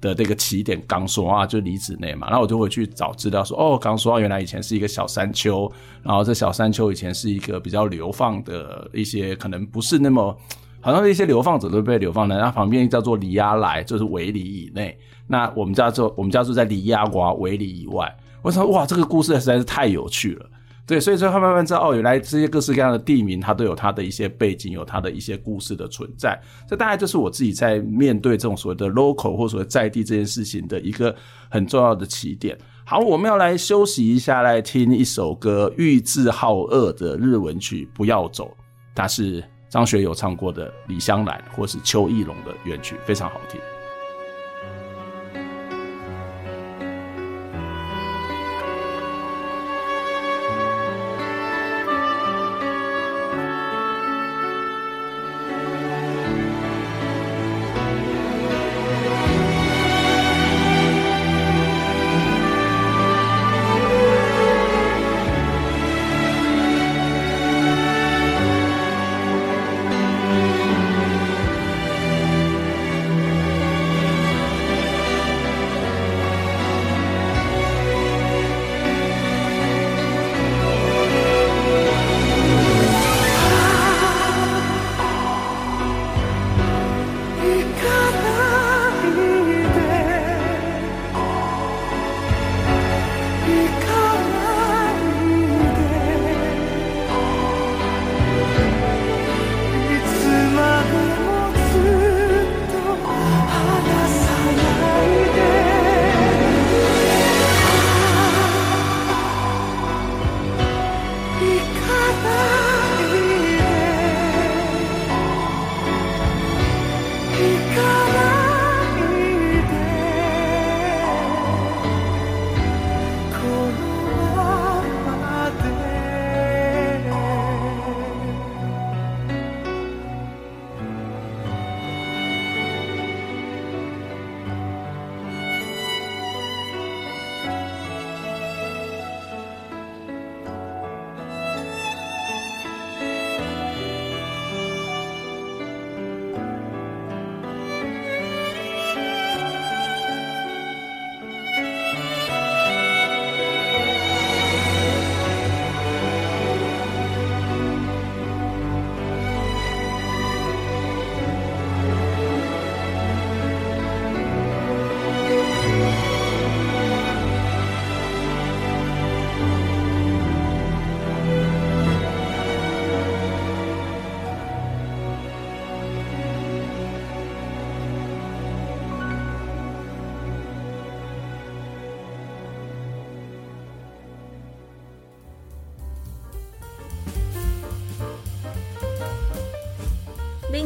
[0.04, 5.72] 的这个起点刚说啊，就李子内嘛，然后我就会去找资料说，哦，刚说啊，原来以前是一个小山丘，
[6.04, 10.38] 然后这小山丘以前是一个比较流放的一些，可能不是那么，
[10.82, 20.50] 好像一些流放者都被流放的，然后旁边叫做里亚莱，就是维里以内，那我们家就我们家住在里亚瓜维里以外，我想哇，这个故事实在是太有趣了。
[20.86, 26.38] 对，所以说他慢慢知道哦，原来这些各式各样的地名，它都有它的一些背景，有它的一些故事的存在。
[26.67, 31.15] 这大概就是我自己在面对这种所谓的 local 或所谓在地这件事情的一个
[31.50, 32.58] 很重要的起点。
[32.84, 38.46] 好，我们要来休息一下，来听一首歌，玉置浩二的日文曲《不要走》，
[38.93, 43.58] 它是张学友唱过的《李香兰》或是邱义龙的原曲，非常好听。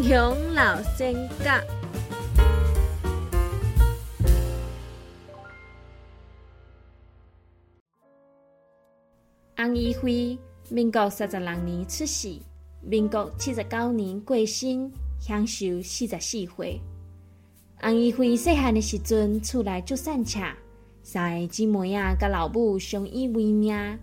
[0.08, 1.62] 民雄老仙甲，
[9.58, 10.40] 翁宜辉，
[10.70, 12.40] 民国三十六年出世，
[12.80, 14.90] 民国七十九年过身，
[15.20, 16.80] 享寿四十四岁。
[17.84, 20.40] 翁宜辉细汉的时阵，厝内足散赤，
[21.04, 24.00] 三个姊妹啊甲老母相依为命。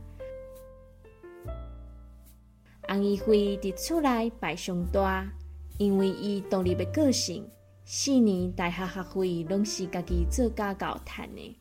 [2.90, 5.26] 翁宜辉伫厝内排上大。
[5.78, 7.44] 因为伊独立的个性，
[7.84, 11.56] 四年大学学费拢是家己做家教赚的。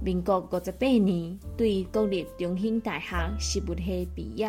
[0.00, 4.48] 民国五十八年，对国立中兴大学食物系毕业。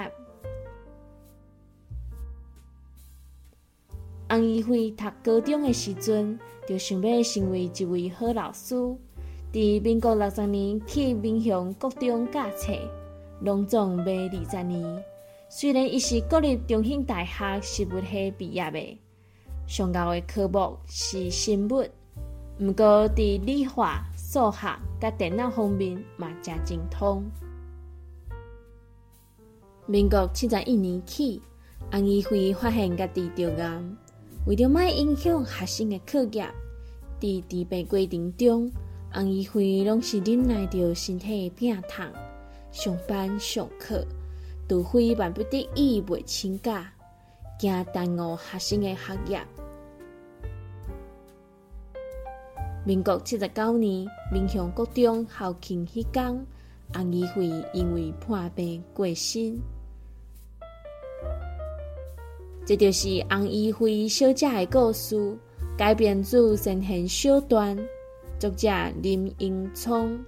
[4.29, 8.75] 翁宜辉读高中的时阵，就想要成为一位好老师。
[9.51, 12.71] 伫民国六十年去民雄国中教册，
[13.41, 15.03] 拢总卖二十年。
[15.51, 18.99] 虽然伊是国立中兴大学食物系毕业的，
[19.65, 21.83] 上高的科目是生物，
[22.59, 27.23] 毋过伫理化、数学甲电脑方面嘛正精通。
[29.87, 31.41] 民国七十一年起，
[31.93, 33.81] 翁宜辉发现家己着癌，
[34.45, 36.47] 为着莫影响学生的课业，
[37.19, 38.71] 伫治病过程中，
[39.15, 42.05] 翁宜辉拢是忍耐着身体的病痛，
[42.71, 44.05] 上班上课。
[44.69, 46.93] 除非万不得已袂请假，
[47.57, 49.41] 惊耽误学生的学业。
[52.85, 56.45] 民国七十九年，民雄国中校庆迄天，
[56.93, 59.59] 翁宜辉因为破病过身。
[62.63, 65.35] 这就是翁宜辉小姐的故事，
[65.75, 67.75] 改编自神行小段，
[68.37, 68.69] 作者
[69.01, 70.23] 林英聪。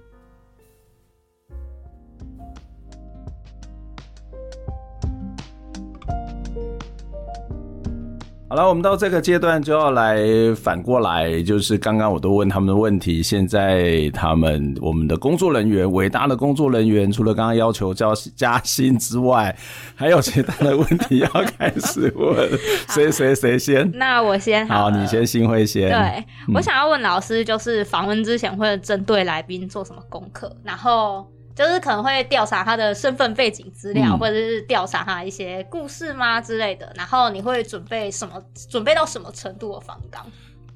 [8.52, 10.18] 好了，我们到这个阶段就要来
[10.54, 19.56] 反过来，就是刚刚我都问他们的问题，现在他们我们的工作人员，伟大的工作人员，除了刚刚要求加加薪之外，
[19.94, 22.46] 还有其他的问题要开始问，
[22.90, 23.90] 谁谁谁先？
[23.96, 25.88] 那我先好，好，你先，新会先。
[25.88, 25.98] 对、
[26.46, 31.26] 嗯、我想要问老师，就是访问之前会针对来宾做什么功课，然后。
[31.54, 36.92] 就是可能会调查他的身份背景资料，嗯、或者是调查他一些故事吗之类的。
[36.96, 38.34] 然后你会准备什么？
[38.68, 40.24] 准备到什么程度的访纲？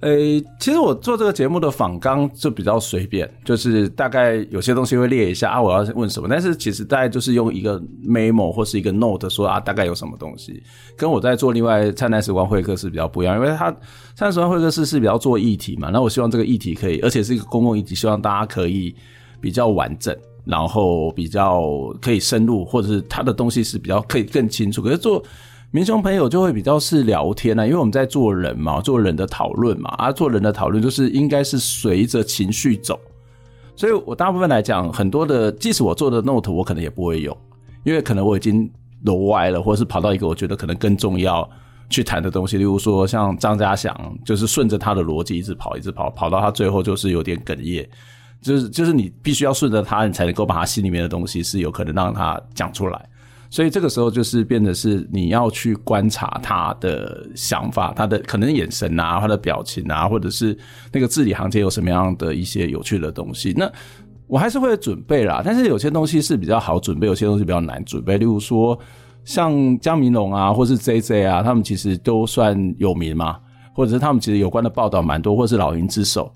[0.01, 6.29] 诶、欸，其实我做这个节目的访纲就比较随便，就是大概有些东西会列一下啊，我要问什么。
[6.29, 10.63] 但是其实大概就是用一个 memo 或是一个 note 说啊，大概有什么东西。
[10.99, 13.71] 跟我在做另外灿烂时光会客室比较不一样，因为他
[14.15, 15.89] 灿烂时光会客室是比较做议题嘛。
[15.91, 18.95] 那我希望这个议题可以，而且是一个公共议题，希望大家可以
[19.41, 20.15] 比较完整。
[20.47, 21.61] 然后比较
[22.01, 24.81] 可以深入，或者是他的东西是比较可以更清楚。
[24.81, 25.23] 可是做
[25.73, 32.99] 民雄朋友就会比较是聊天啊，因为我们在做人嘛，做人的讨论嘛，啊，做人的讨论就是应该是随着情绪走。
[33.75, 37.37] 所以我大部分来讲，很多的即使我做的 note，我可能也不会有，
[37.85, 38.71] 因为可能我已经
[39.05, 41.47] 楼歪了，或者是跑到一个我觉得可能更重要
[41.91, 47.87] 去谈的东西，例如说像张家祥，就是顺着他的逻辑一直跑，一直跑，跑到他最后就是有点哽咽。
[48.41, 53.09] 就是就是你必须要顺着他，你才能够把他心里面的东西是有可能让他讲出来。
[53.49, 60.57] 所以这个时候就是变得是你要去观察他的想法，他的可能眼神啊，他的表情啊，或者是
[60.93, 63.55] 那个字里行间有什么样的一些有趣的东西。
[63.57, 63.71] 那
[64.27, 68.19] 我还是会准备啦，但是有些东西是比较好准备，有些东西比较难准备。
[68.19, 68.77] 例如说
[69.25, 73.39] 像江明龙啊，或是 JJ 啊，他们其实都算有名嘛，
[73.73, 76.35] 或者是他们其实有关的报道蛮多，或者是老鹰之手。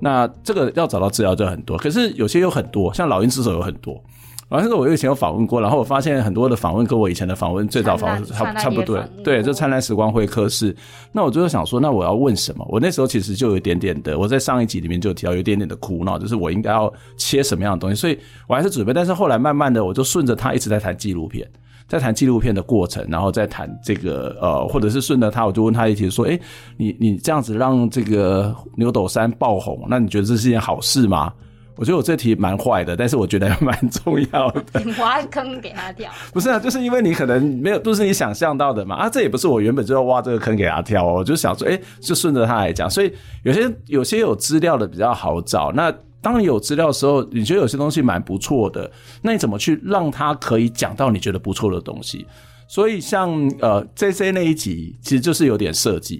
[0.00, 4.02] 那这个要找到治疗就很多，可是有些有很多，像老鹰之手有很多。
[4.48, 10.74] 然后这个我以前有访问过，然后我发现很多的访问跟我以前的访问最早访问差差不多，对，就灿烂时光会客室。
[11.12, 12.66] 那我就想说，那我要问什么？
[12.68, 18.92] 我那时候其实就有一点点的，我在上一集里面就提到有一点点的苦恼，就是我应该要切什么样的东西，所以我还是准备。
[18.92, 21.48] 但是后来慢慢的，我就顺着他一直在谈纪录片，
[21.90, 26.38] 在谈纪录片的过程，然后再谈这个呃，或者是顺着他，我就问他一题说，哎，
[26.76, 31.32] 你你这样子让这个牛斗山爆红，那你觉得这是一件好事吗？
[31.76, 34.62] 我觉得我这题蛮坏的，但是我觉得蛮重要的。
[34.98, 36.10] 挖坑给他跳？
[36.30, 38.96] 不是啊，就是因为你可能没有都是你想象到的嘛。
[38.96, 41.14] 啊，这也不是我原本就要挖这个坑给他跳哦。
[41.14, 42.88] 我就想说，哎，就顺着他来讲。
[42.88, 43.10] 所以
[43.44, 45.72] 有些有些有资料的比较好找。
[45.72, 45.90] 那
[46.22, 48.90] 当你有资料的时候，你觉得有些东西蛮不错的，
[49.22, 52.26] 那你怎么去让他可以讲到你觉得不错的东西？
[52.68, 56.18] 所以像呃 JJ 那一集，其实就是有点设计。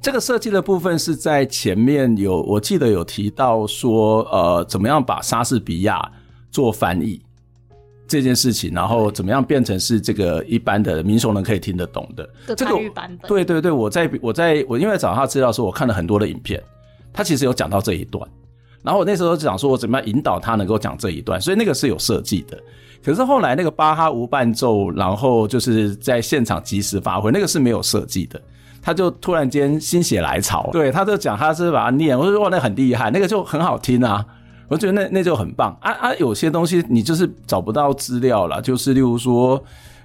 [0.00, 5.98] 这个设计的部分是在前面有，我记得有提到说，呃，怎么样把莎士比亚
[6.50, 7.20] 做翻译
[8.06, 13.28] 这件事情，然后怎么样变成是这个一般的民俗人可以听得懂的这个版本。
[13.28, 16.62] 对对对，我在我在我因为找他资料的时候，我看了很多的影片，
[17.10, 18.28] 他其实有讲到这一段，
[18.84, 22.56] 然后我那时候就讲说我怎么样引导他能够讲这一段，所以那个是有设计的。
[23.02, 28.40] 可是后来那个巴哈无伴奏，然后就是在现场即时发挥，那个是没有设计的。
[28.80, 34.22] 他就突然间心血来潮，对，他就讲他是把它念，我说哇，那很厉害，那个就很好听啊，
[34.68, 39.62] 我觉得那那就很棒啊啊，有些东西你就是找不到资料了，就是例如说，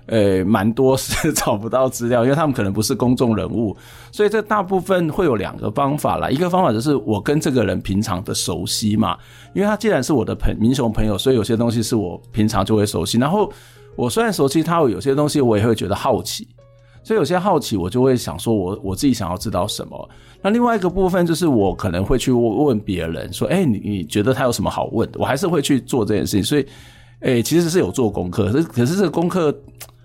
[0.09, 3.75] 呃，蛮多是找不到资料，因为他们可能不是公众人物，
[4.11, 9.17] 所以这大部分会有两个方法啦，一个方法就是我跟这个人平常的熟悉嘛，
[9.53, 13.51] 因为他既然是我的朋民雄朋友，所以有些东西是我平常就会熟悉，然后
[13.95, 16.47] 我虽然熟悉他，有些东西我也会觉得好奇。
[17.01, 20.09] 所以有些好奇，我就会想说我，我自己想要知道什么。
[20.41, 25.17] 那另外一个部分就是，我可能会去问问别人，说，哎、你你觉得他有什么好问的？
[25.17, 26.43] 我还是会去做这件事情。
[26.43, 26.65] 所以，
[27.21, 29.57] 哎、其实是有做功课，可是这个功课，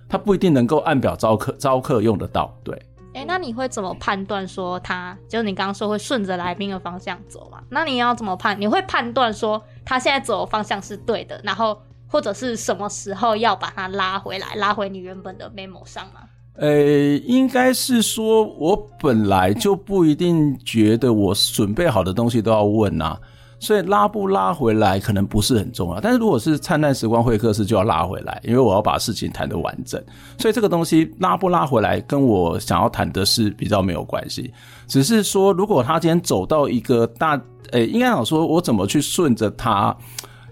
[0.08, 2.56] 他不一定能够按表招客招客用得到。
[2.62, 2.74] 对，
[3.14, 7.62] 哎、欸，那你会怎么判断说他，就你刚刚说会顺着来宾的方向走嘛？
[7.68, 8.60] 那你要怎么判？
[8.60, 11.76] 你会判断说他现在走的方向是对的，然后
[12.06, 16.20] 或者是什么时候要把他拉回来，拉回你原本的 memo 上吗？
[16.56, 23.18] 呃、欸，应该是说，我本来就不一定觉得我准备好的东西都要问呐，
[23.64, 26.00] 所以拉不拉回来可能不是很重要。
[26.00, 30.00] 但是如果是灿烂时光会客室，就要拉回来，因为我要把事情谈得完整。
[30.38, 34.52] 所以这个东西拉不拉回来，跟我想要谈的是比较没有关系。
[34.86, 37.30] 只是说，如果他今天走到一个大，
[37.72, 39.96] 呃、欸，应该想说，我怎么去顺着他。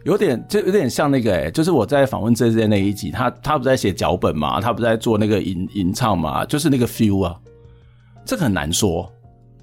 [0.05, 7.39] 有点就有点像那个诶、就是我在访问 JJ 那一集，他他不在写脚本嘛，他不在做那个吟吟唱嘛，就是那个 feel 啊，
[8.25, 9.09] 这个很难说。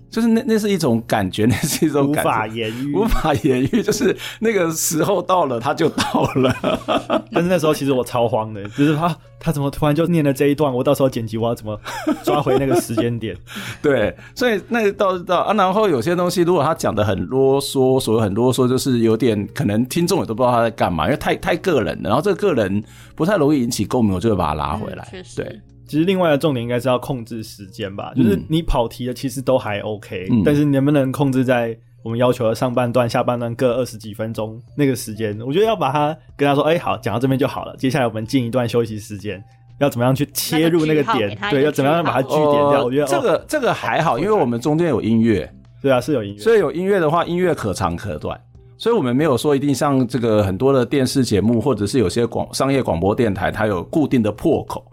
[0.10, 3.84] 就是那那是一种感觉， 那是一种感觉无法言喻，无法言喻。
[3.84, 6.56] 就是那个时候到了，他就到了。
[7.32, 11.80] 但是那时候其实我超慌的，就是他他怎么突然就念了这一段，我到时候剪辑我要怎么
[12.24, 13.36] 抓回那个时间点？
[13.82, 15.54] 对，所以那个倒是到啊。
[15.54, 22.10] 然后有些东西，如果他讲的很啰嗦，所谓很啰嗦，就是有点可能听众也都不知道他在干嘛，因为太太个人了。
[22.10, 22.84] 然后这个个人
[23.16, 25.08] 不太容易引起共鸣，我就会把他拉回来。
[25.12, 25.62] 确实，对。
[25.90, 35.36] 其实另外的重点应该是要控制时间吧，就是你跑题的其实都还 OK，嗯，但是能不能控制在我们要求的上半段、下半段各二十几分钟那个时间？
[35.42, 39.44] 我觉得要把它跟他说，哎，好，讲到这边就好了，接下来我们进一段休息时间，
[39.80, 41.36] 要怎么样去切入那个点？
[41.50, 42.86] 对，要怎么样把它据点掉？
[42.86, 48.40] 我觉得这个这个还好，因为我们中间有音乐，对啊，是有音乐，所以有音乐的话，音乐可长可短，
[48.78, 54.86] 所以我们没有说一定像这个很多的电视节目或者是有些广商业广播电台，它有固定的破口，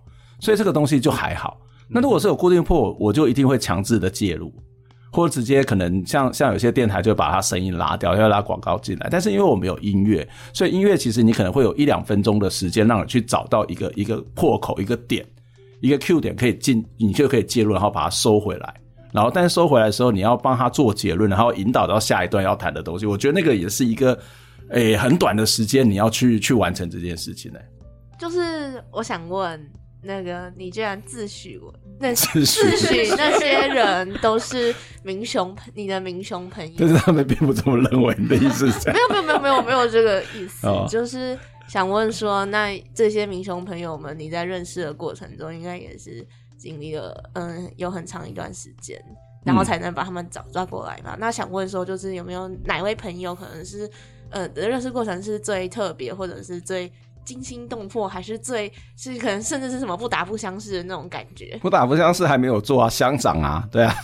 [0.47, 1.61] 所以这个东西就还好。
[1.89, 4.55] 那如果是有固定破，我就一定会强制的介入，
[5.11, 9.09] 或者直接可能像像有些电台就把它声音拉掉，要拉广告进来。
[9.11, 15.27] 但是因为我们有音乐，所以音乐其实你可能会有一两分钟的时间，让你去找到一个一个破口、一个点、
[15.81, 18.75] 一个 Q 点可以进，你就可以介入，然后把它收回来。
[19.13, 23.05] 然后但是收回来的时候，你要帮他做结论，然后引导到下一段要谈的东西。
[23.05, 24.17] 我觉得那个也是一个
[24.71, 27.67] 诶、欸、很短的时间，你要去去完成这件事情呢、欸。
[28.17, 28.41] 就是
[28.93, 29.61] 我想问。
[30.07, 38.15] 那个，你居然自诩我那自诩那些人都是民雄朋，你的民雄朋友，但是他们并不这么认为。
[38.19, 38.91] 你的意思是？
[38.91, 41.39] 没有没有没有没有没有这个意思，哦、 就是
[41.69, 46.27] 想问说，那这些民雄朋友们，你在认识的过程中，应该也是
[46.57, 48.99] 经历了嗯有很长一段时间，
[49.45, 51.15] 然后才能把他们找抓过来嘛？
[51.15, 53.91] 嗯、那想问说，就是有没有哪位朋友可能是
[54.31, 56.93] 呃的认识过程是最特别，或者是最。
[57.27, 61.59] 惊心动魄，还是最是可能甚至是什么不打不相识的那种感觉？
[61.61, 63.95] 不打不相识还没有做啊，乡长啊，对啊，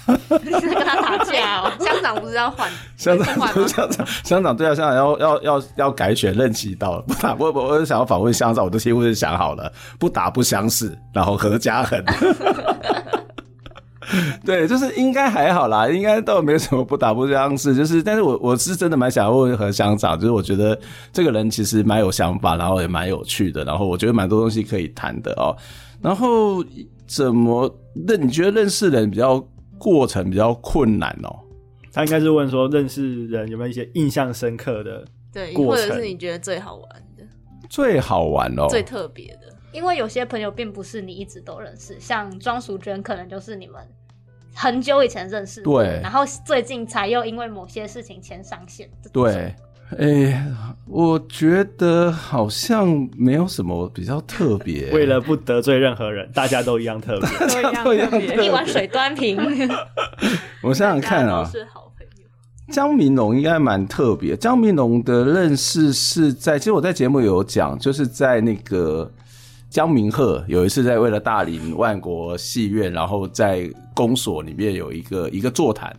[0.42, 1.72] 你是跟他打架哦？
[1.78, 3.34] 乡长不是要换乡长
[3.66, 12.04] 乡长乡长对啊，乡长要要要要改选任期到了，不打不不，我是想要访问乡长，我都几乎是想好了，不打不相识，然后合家狠。
[14.44, 20.78] 对，就是应该还好啦，应该倒没有什么不打不相识，就是，但是我我是真的蛮想问和乡长，就是我觉得
[21.12, 25.56] 这个人其实蛮有想法，然后也蛮有趣的，然后我觉得蛮多东西可以谈的哦。
[26.00, 26.64] 然后
[27.06, 27.72] 怎么
[28.06, 28.26] 认？
[28.26, 29.42] 你觉得认识人比较
[29.78, 31.34] 过程比较困难哦？
[31.92, 37.24] 他应该是问说认识人有没有一些印象深刻的，对，或者是你觉得最好玩的？
[37.68, 39.52] 最好玩哦，最特别的。
[39.72, 43.80] 因为有些朋友并不是你一直都认识，像庄淑娟可能就是你们
[44.54, 48.86] 很久以前认识，对，然后最近才又因为某些事情牵上线。
[49.10, 49.54] 对，
[49.92, 50.42] 哎、欸，
[50.86, 54.90] 我觉得好像没有什么比较特别。
[54.92, 57.28] 为了不得罪任何人，大家都一样特别，
[57.82, 59.38] 都一样特别，一碗水端平。
[60.62, 62.28] 我想想看啊，是好朋友。
[62.70, 64.36] 江明龙应该蛮特别。
[64.36, 69.10] 江明龙的认识是在，其实我在节目有讲，就是在那个。
[69.72, 75.90] 江明鹤有一次在为了大林万国戏院，然后在公所里面有一个一个座谈，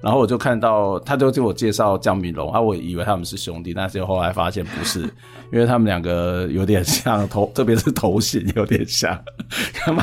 [0.00, 5.02] 然后我就看到他就给我介绍江明龙啊，我以为他们是兄弟，但是后来发现不是，
[5.52, 9.22] 因为他们两个有点像头，特别是头型有点像，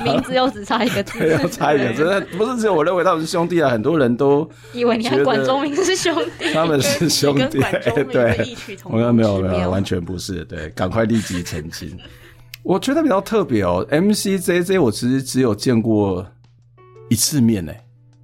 [0.03, 7.59] 名字又只差一个字，又差一个字，不是只有我认为他们是兄弟啊，很多人都以为你和管中明是兄弟，他们是兄弟，
[8.11, 11.97] 对，我说没有没有，完全不是，对，赶快立即澄清。
[12.66, 16.26] 我觉得比较特别哦，MCJJ 我其实只有见过
[17.09, 17.80] 一次面诶。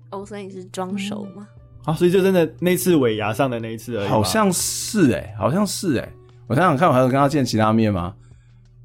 [0.10, 1.48] 哦，所以你是装熟吗？
[1.86, 4.08] 啊，所以就真的那次尾牙上的那一次而已。
[4.08, 6.10] 好像是诶，好像是诶。
[6.48, 8.16] 我想想看，我还有跟他见其他面吗？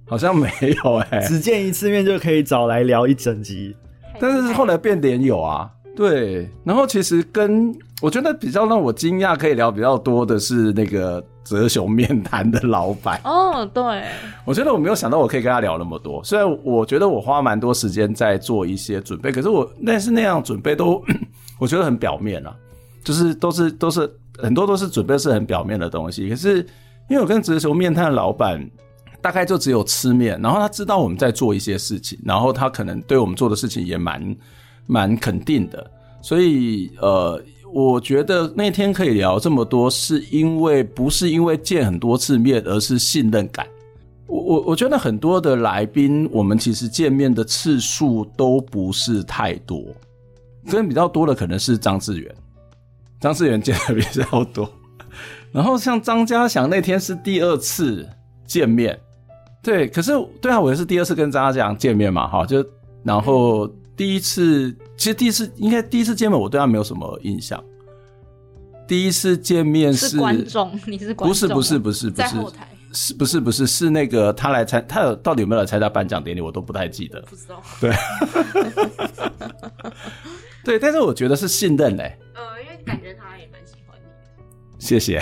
[0.06, 0.46] 好像没
[0.84, 3.74] 有诶，只见一次面就可以找来聊一整集。
[4.20, 6.46] 但是后来变脸有啊，对。
[6.64, 11.24] 然后其实跟我觉得比较让我惊讶，可以聊比较多的是那个。
[11.46, 14.02] 泽雄面摊的老板哦，对，
[14.44, 16.20] 我觉得我没有想到我可以跟他聊那么多。
[16.24, 21.00] 虽然我觉得我花蛮多时间在做一些准备，可是我但是那样准备都
[21.56, 22.52] 我觉得很表面啊，
[23.04, 26.28] 就是都是都是很多都是准备是很表面的东西。
[26.28, 26.56] 可是
[27.08, 28.68] 因为我跟泽雄面摊的老板
[29.22, 34.36] 大概就只有吃面，然后他知道我们在做一些事情，然后他可能对我们做的事情也蛮
[34.86, 35.88] 蛮肯定的，
[36.20, 37.40] 所以呃。
[37.76, 43.66] 我觉得那天可以聊这么多，是因为不是因为见很多次面，而是信任感。
[44.26, 49.84] 我我我觉得很多的来宾，我们其实见面的次数都不是太多，
[50.70, 52.34] 跟比较多的可能是张志远，
[53.20, 54.66] 张志远见的比较多。
[55.52, 58.08] 然后像张家祥那天是第二次
[58.46, 58.98] 见面，
[59.62, 62.64] 对，可是对啊，我也是第二次跟张家祥见面嘛，哈，就
[63.02, 63.70] 然后。
[63.96, 67.62] 第一次，其实第一次应该第一次见面，我对他没有什么印象。
[68.86, 71.28] 第一次见面是，是观众，你是观众？
[71.28, 72.28] 不是不是不是不是，
[72.92, 77.20] 是不是不是是那个他来参，他有到底有没有来参加颁奖典礼，我都不太记得。
[77.22, 77.62] 不知道。
[77.80, 77.92] 对。
[80.62, 82.18] 对，但是我觉得是信任嘞、欸。
[82.34, 84.04] 呃，因为感觉他也蛮喜欢你。
[84.78, 85.20] 谢谢。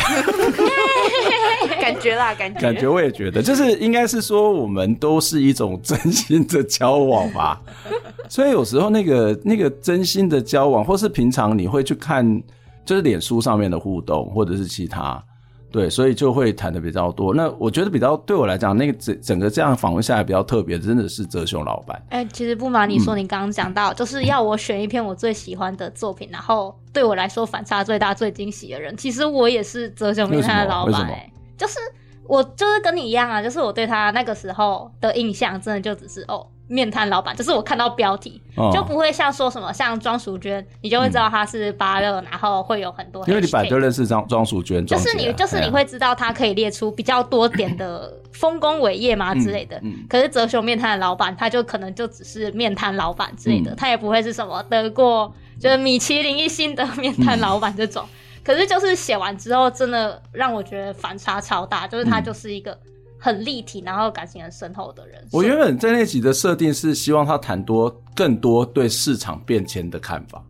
[2.05, 2.61] 感觉啦，感觉。
[2.61, 7.61] 感觉我也觉得，就是应该是说，我们都是一种真心的交往吧。
[8.29, 12.43] 所以有时候那个那个真心的交往，或是平常你会去看，
[12.85, 15.23] 就是脸书上面的互动，或者是其他，
[15.71, 17.35] 对，所以就会谈的比较多。
[17.35, 22.03] 那我觉得比较对我来讲，那个整整个这样访问下来比较特别，真的是泽雄老板。
[22.11, 31.31] 哎、欸，其实不瞒你说，你刚刚讲到，就是要我选一篇我最喜欢的作品，然后对我来说反差最大、最惊喜的人，其实我也是泽雄面摊的老板、欸。
[31.57, 31.79] 就是
[32.27, 36.47] 我就是跟你一样啊，就是我对他那个时候的印象，真的就只是哦。
[36.67, 43.23] 面瘫老板，就是我看到标题、哦、就不会像说什么像庄淑娟，你就会知道他是八六、嗯，然后会有很多。
[43.29, 49.77] 因为你本来就认识庄庄淑娟，就是你就是你会知道他可以列出比较多点的丰功伟业嘛之类的。
[49.83, 55.31] 嗯嗯、可是哲雄面瘫的老板，他就可能就只是面瘫老板之类的、嗯，他也不会是什么得过
[55.61, 58.09] 就是米其林一星的面瘫老板这种、嗯。
[58.45, 62.71] 可是就是写完之后，真的让我觉得反差超大，就是他就是一个。
[62.73, 62.79] 嗯
[63.17, 65.27] 很立体，然后感情很深厚的人。
[65.33, 70.45] 我原本在那集的设定是希望他谈多更多对市场变迁的看法，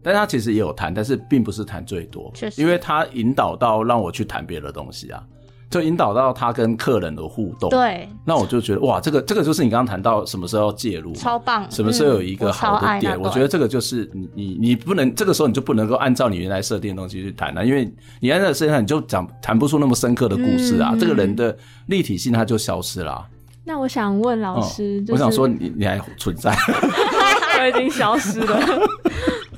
[0.00, 5.26] 但他其实也有谈，但是并不是谈最多，确实，因为他引导到让我去谈别的东西啊。
[5.70, 7.68] 就引导到他跟客人的互动。
[7.70, 11.70] 对，那我就觉得哇，这个这个就是你刚刚谈到什么时候要介入，超棒。
[11.70, 13.14] 什么时候有一个好的点？
[13.16, 21.56] 嗯、我，我觉得这个就是你你你不能这个时候你就不能够按照你原来设定的东西去谈了，因为你按照设定，你就讲谈不出那么深刻的故事啊，嗯、这个人的
[21.86, 23.26] 立体性它就消失了、啊。
[23.64, 26.56] 那我想问老师，就是、我想说你你还存在，
[27.60, 28.58] 我已经消失了。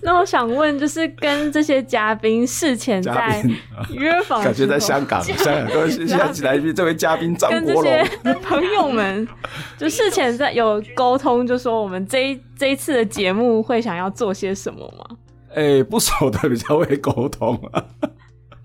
[0.03, 3.43] 那我想问，就是跟这些嘉宾事前在
[3.93, 9.29] 约访，感觉在香港，香港各位现在起来这位嘉宾张国龙朋友们，
[9.77, 15.17] 就事前在有沟通，就说我们这一这一次的节目会想要做些什么吗？
[15.51, 17.85] 哎、欸，不熟的比较会沟通啊。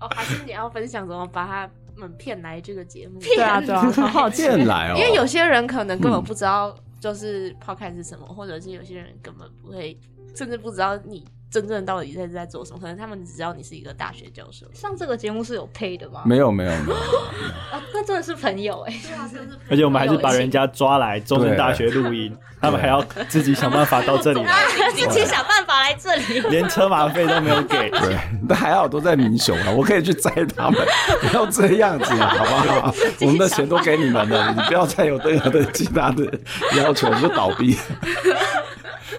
[0.00, 3.20] 哦，还是你要分享怎么把他们骗来这个节目？
[3.20, 4.94] 对啊，对啊，好好骗来哦。
[4.96, 9.98] 因为有些人可能根本不知道，就是 Podcast 是什么，嗯、或者是有些人根本不会。
[10.36, 14.66] 甚至不知道你真正到底在在做什么，可能他们只知道你是一个大学教授。
[14.74, 16.22] 上这个节目是有配的吗？
[16.26, 16.94] 没有，没有，没有。
[17.72, 19.00] 啊，那真的是朋友哎、欸。
[19.70, 24.64] 而且我们还是把人家抓来中正大学录音，他们还要自己想办法到这里来，
[24.94, 27.90] 自己想办法来这里，连车马费都没有给。
[27.90, 28.18] 对，
[28.48, 30.84] 但还好都在民雄啊，我可以去载他们。
[31.22, 32.94] 不要这样子啊，好不好？
[33.20, 36.24] 我们的钱都给你们了，你不要再有任何的其他的
[36.76, 37.78] 要求，你就倒闭。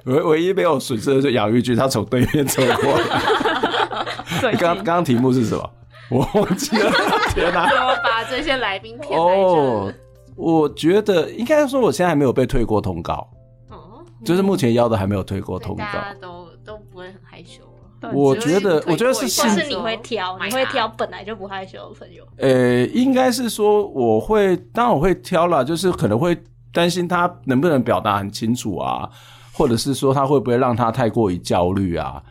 [0.08, 3.22] 唯唯一没有损失的是养育君，他从对面走过来。
[4.60, 5.70] 刚刚刚题目是什么？
[6.10, 6.92] 我忘记了。
[7.34, 7.70] 天哪！
[7.70, 9.92] 怎么把这些来宾骗来哦，
[10.36, 13.28] 我觉得应该说，我现在还没有被退过通告。
[13.70, 15.84] 哦，就是目前邀的还没有退过通告。
[15.84, 17.64] 大家都都不会很害羞。
[18.14, 22.24] 我觉得，我觉得是，是你会挑，你会挑本来就不害羞的朋友。
[22.38, 26.38] 呃，应该是说我会，当然我会挑啦，就是可能会
[26.72, 29.10] 担心他能不能表达很清楚啊。
[29.58, 32.22] 或者是说他会不会让他太过于焦虑啊？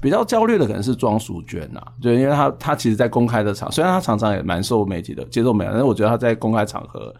[0.00, 7.10] 比较焦虑的可能是庄淑娟呐，就因为他他其实，在公开的场，虽然他常常也蛮受媒体的接受媒体，但是我觉得他在公开场合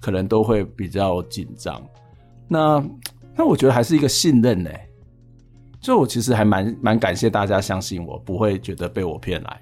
[0.00, 1.80] 可能都会比较紧张。
[2.48, 2.84] 那
[3.36, 4.70] 那我觉得还是一个信任呢、
[5.80, 9.60] 就我其实还蛮蛮感谢大家相信我，不会觉得被我骗来，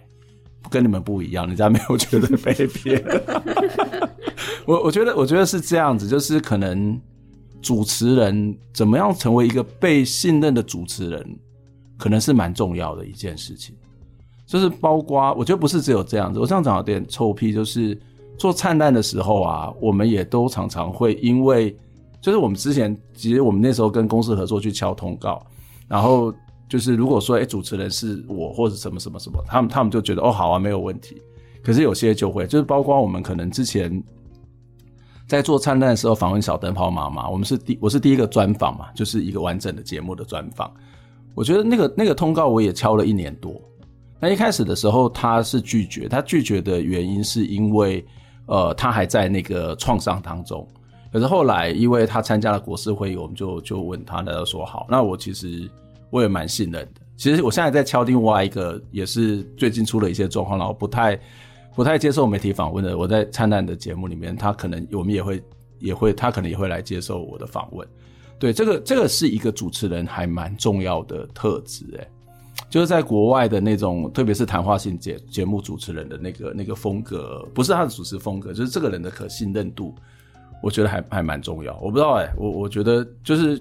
[0.71, 3.05] 跟你们不一样，人家没有觉得被骗。
[4.65, 6.99] 我我觉得我觉得是这样子，就是可能。
[7.63, 11.39] 主持人怎么样成为一个被信任的主持人，
[11.99, 13.77] 可能是蛮重要的一件事情。
[14.47, 16.41] 就是包括，我觉得不是只有这样子。
[16.41, 17.97] 我这样讲有点臭屁，就是
[18.37, 21.77] 做灿烂的时候啊，我们也都常常会因为，
[22.21, 25.45] 就是我们之前其实我们那时候跟公司合作去敲通告，
[25.87, 26.35] 然后
[26.69, 31.21] 就是如果说哎、主持人是我或者什么什么什么，他们他们就觉得哦好啊没有问题。
[31.63, 34.03] 可是有些就会，就是包括我们可能之前。
[35.31, 40.69] 在做灿烂的时候访问小灯泡妈妈，我们是第我是第一个专访嘛，就是一个完整的节目的专访。
[41.37, 43.55] 我觉得那个那个通告我也敲了一年多。
[44.19, 48.05] 那一开始的时候他是拒绝，他拒绝的原因是因为
[48.47, 50.67] 呃他还在那个创伤当中。
[51.13, 54.85] 可是后来因为他参加了国事会议，我们就就问他，他就说好。
[54.91, 55.71] 那我其实
[56.11, 57.01] 我也蛮信任的。
[57.17, 61.17] 其实我现在在敲另外一个，也是最近出了一些状况，然后不太。
[61.81, 65.43] 不太接受媒体访问的，我在灿烂的节目里面，他可能我们也会
[65.79, 67.89] 也会，他可能也会来接受我的访问。
[68.39, 72.07] 对，这个这个是一个主持人还蛮重要的特质，诶，
[72.69, 79.95] 就是在国外的那种，特别是谈话性节节目主持人的那个那个风格，不是他的主持风格，就是这个人的可信任度，
[80.63, 81.75] 我觉得还还蛮重要。
[81.81, 83.59] 我不知道，诶，我我觉得就是。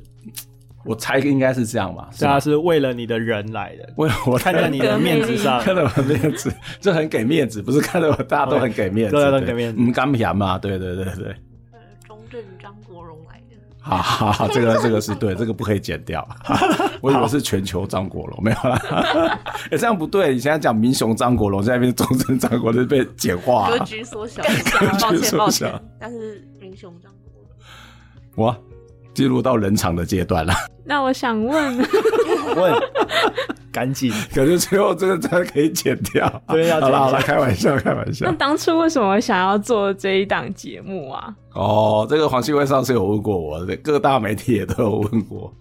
[0.85, 11.35] 我猜应该是这样吧，他是为了你的人来的， 为了我看在你的面子上，看在我的面子，这很给面子，不是看在我大家都很给面子，对，很给面子，嗯，刚平嘛，对对对对。
[12.07, 16.27] 中正张国荣来的，好好好，这个这个是对，这个不可以剪掉，
[17.01, 24.41] 我以为是全球张国荣，没有啦， 哎，这样不对，你现在讲民雄张国荣，现在变成中正张国荣，被简化，格局缩小，
[25.01, 28.68] 抱歉抱歉，但是民雄张国荣，我。
[29.19, 30.53] 进入到冷场的阶段了。
[30.87, 31.77] 那我想问，
[32.55, 32.73] 问，
[33.69, 36.41] 赶紧，可是最后这个真的可以剪掉。
[36.47, 36.79] 对，要。
[36.79, 38.25] 好了好了，开玩笑开玩笑。
[38.25, 41.35] 那当初为什么想要做这一档节目啊？
[41.53, 45.53] 哦，这个黄信惠上次有问过我，各大媒体也都有问过，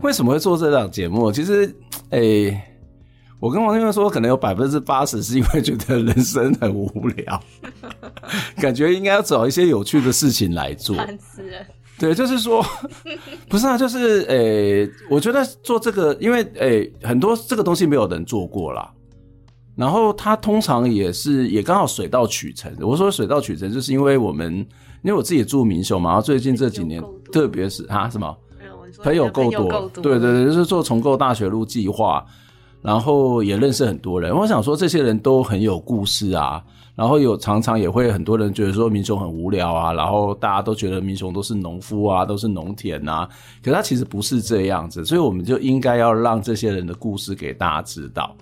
[0.00, 1.30] 为什么会做这档节目？
[1.30, 1.64] 其实，
[2.10, 2.62] 诶、欸，
[3.38, 7.40] 我跟黄信惠说，可能有百分之八十是因为觉得人生很无聊，
[8.60, 10.96] 感觉应该要找一些有趣的事情来做。
[10.96, 11.56] 烦死了。
[11.98, 12.64] 对，就是说，
[13.48, 18.92] 不是啊，就是诶、欸，我觉得做这个，因为诶、欸，很多这个东西没有人做过啦。
[19.74, 22.74] 然后它通常也是也刚好水到渠成。
[22.80, 24.56] 我说水到渠成，就是因为我们，
[25.02, 28.34] 因为我自己也住民雄嘛，然后最近这几年，特别是啊什么，
[29.02, 32.24] 朋友够多，对对对，就是做重构大学路计划。
[32.86, 34.32] 然后也认识很多人。
[34.32, 36.62] 我想说，这些人都很有故事啊。
[36.94, 43.28] 然后有常常也会很多人觉得说民雄很无聊啊，然后大家都觉得民雄都是农夫啊，都是农田啊。
[43.60, 48.34] 可他其实不是这样子，所以我们就应该要让这些人的故事给大家知道。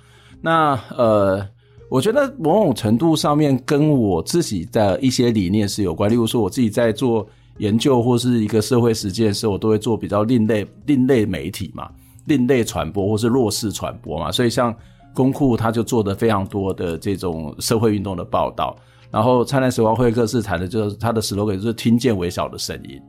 [0.43, 1.45] 那呃，
[1.89, 6.09] 我觉得某种程度上面跟我自己的一些理念是有关。
[6.09, 7.27] 例如说，我自己在做
[7.59, 11.91] 研究或是一个社会实践的时候，我都会做比较另类另类媒体嘛，
[12.27, 14.33] 另类传播或是弱势传播嘛。
[14.33, 14.75] 所以像。
[15.17, 18.75] 公库他就做的非常多的这种社会运动的报道，
[19.13, 23.01] 然后灿烂时光会客室谈的就是他的 slogan 就是听见微小的声音。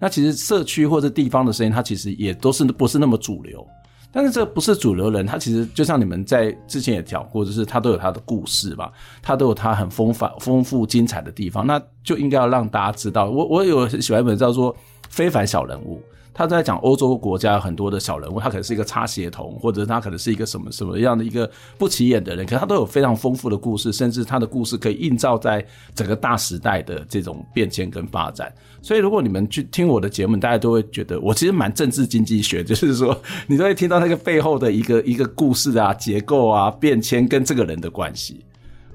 [0.00, 3.64] 那其实社区或者地方的声音，它其实也都是不是那么主流。
[4.10, 8.90] 但是这不是主流人，他其实就像你们在之前也讲过，就是他都有他的故事嘛，
[9.22, 13.30] 他都有他很丰富丰富精彩的地方，那就应该要让大家知道。
[13.30, 14.74] 我我有喜欢一本叫做
[15.08, 16.02] 《非凡小人物》。
[16.34, 25.64] 他在讲欧洲国家很多的小人物，他可能是一个插鞋童，或者他可能是一个什么什么样的一个不起眼的人，可是他都有非常丰富的故事，甚至他的故事可以映照在
[25.94, 28.52] 整个大时代的这种变迁跟发展。
[28.82, 33.16] 所以，如果你们去听我的节目，大家都会觉得我其实蛮政治经济学，就是说
[33.46, 38.44] 你都会听到那个背后的一个一个故事啊、结构啊、变迁跟这个人的关系。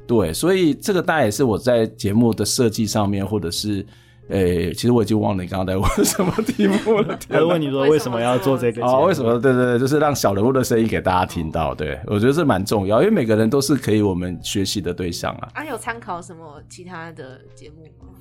[0.05, 3.85] 对，所以这个大概也是我在节目的设计上面，或者是。
[4.29, 7.17] 诶、欸，其实我已经忘了你刚刚在问什么题目了。
[7.27, 8.85] 他问你说为什么要做这个？
[8.85, 9.39] 哦，为什么？
[9.39, 11.73] 对对对，就是让小人物的声音给大家听到。
[11.73, 15.49] 对，我觉得这蛮重要，因为每个人都是可以我们学习的对象啊。
[15.55, 18.13] 啊，有参考什么其他的节目吗？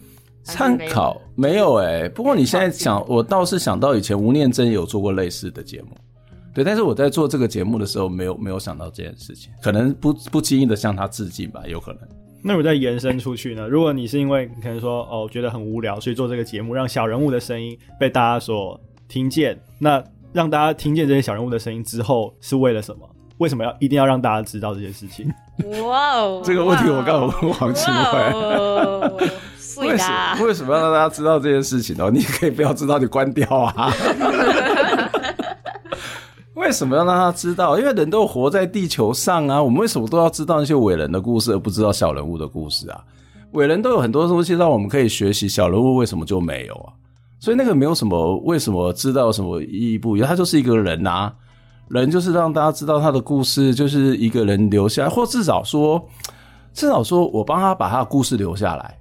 [0.44, 5.88] 参考没有诶、欸，不过你现在想，我倒是想到以前吴念真有做过类似的节目。
[6.54, 12.00] 对，但是我在做这个节目的时候，没有没有想到这件事情，可能不不经意的向他致敬吧，有可能。
[12.42, 13.66] 那我再延伸出去呢？
[13.68, 23.08] 如果你是因为可能说哦觉得很无聊，所以做这个节目，让小人物的声音被大家所听见，那让大家听见这些小人物的声音之后，是为了什么？
[23.38, 25.32] 为什么要一定要让大家知道这些事情？
[25.86, 26.42] 哇哦！
[26.44, 28.18] 这个问题我刚刚问黄清辉，
[29.86, 32.10] 为什么为什么要让大家知道这件事情呢？
[32.12, 33.92] 你可以不要知道，你关掉啊。
[36.58, 37.78] 为什么要让他知道？
[37.78, 43.02] 因为人都活在地球上啊，我们为什么都要知道那些伟人的故事，而不知道小人物的故事啊？
[43.52, 46.92] 伟人都有很多东西让我们可以学习，小人物为什么就没有啊？
[47.38, 50.28] 所以那个没有什么，为什么知道什么意义不一样？
[50.28, 51.32] 他就是一个人啊，
[51.88, 56.04] 人就是让大家知道他的故事，就是一个人留下来，或至少说，
[56.74, 58.98] 至少说我帮他把他的故事留下来，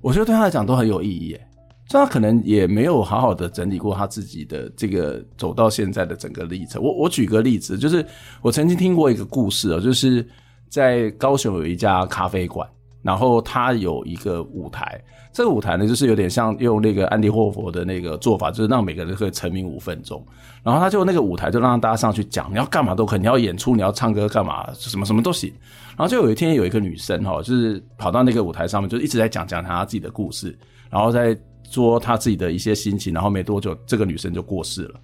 [0.00, 1.48] 我觉得对他来讲都很有意义耶。
[1.88, 6.80] 所以他可能也没有好好的整理过他自己的这个走到现在的整个历程。
[6.82, 8.06] 我我举个例子，就是
[8.40, 10.26] 我曾经听过一个故事啊，就是
[10.70, 12.66] 在高雄有一家咖啡馆，
[13.02, 14.98] 然后他有一个舞台，
[15.32, 20.24] 这个舞台呢就是有点像用那个安迪霍佛的那个做法，就是让每个人可以成名五分钟，
[20.62, 25.52] 然后他就那个舞台就让大家上去讲，你要干嘛都可以，你要演出，你要唱歌干嘛，什么什么都行。
[25.90, 30.56] 然后就有一天有一个女生哈，就是跑到那个舞台上面，就一直在讲讲她自己的故事，
[30.88, 31.36] 然后在。
[31.72, 35.00] 说他自己的一些心情，然后没多久，这个女生就过世了。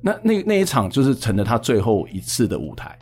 [0.00, 2.96] 那那那一场就是成了他最后一次的舞台。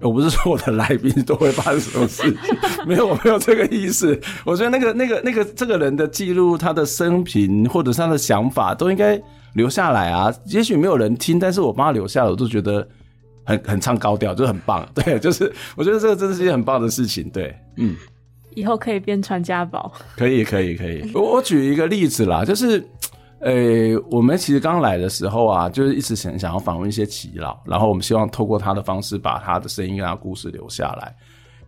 [0.00, 2.56] 我不是说我的来宾都会发生什么事情，
[2.86, 4.18] 没有，我没有这个意思。
[4.46, 9.20] 我觉得那个那个那个这个人的记录，他的生平或者是他的想法，都应该
[9.52, 10.32] 留下来啊。
[10.46, 12.88] 也许没有人听，但是我帮他留下来，我都觉得
[13.44, 14.88] 很很唱高调，就很棒。
[14.94, 17.28] 对，就是我觉得这个真的是一件很棒的事情。
[17.28, 17.94] 对，嗯。
[18.54, 21.10] 以后可以变传家宝，可以可以可以。
[21.14, 22.84] 我我举一个例子啦，就是，
[23.40, 23.52] 呃、
[24.10, 31.14] 我们其实刚来的时候啊，就是一直想想要访问一些耆老，然后我们希望透过他的方式把他的声音跟他故事留下来。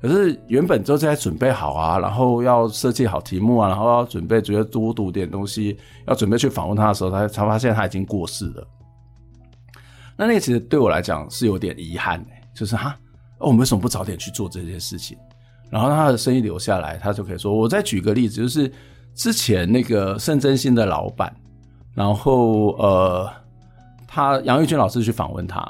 [0.00, 5.78] 可是原本就在准备好啊，然后要设计好题目啊，然后要准备觉得多读点东西，
[6.08, 8.66] 要准备去访问他的时候，他才发现他已经过世了。
[10.16, 12.98] 那那个其实对我来讲是有点遗憾的，就是哈，
[13.38, 15.16] 哦，我们为什么不早点去做这件事情？
[15.72, 17.56] 然后他的声音留下来，他就可以说。
[17.56, 18.70] 我再举个例子，就是
[19.14, 21.34] 之前那个圣真心的老板，
[21.94, 23.26] 然后呃，
[24.06, 25.66] 他杨玉军老师去访问他，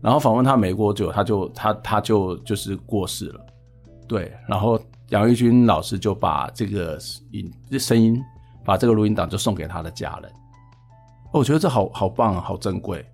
[0.00, 3.40] 然后访问他没多久，他就他他就就是过世了，
[4.08, 4.32] 对。
[4.48, 4.80] 然后
[5.10, 6.98] 杨玉军老师就把这个
[7.30, 8.18] 音声音，
[8.64, 10.32] 把这个录音档就送给他的家人。
[11.32, 13.04] 哦我觉得这好好棒，好珍贵。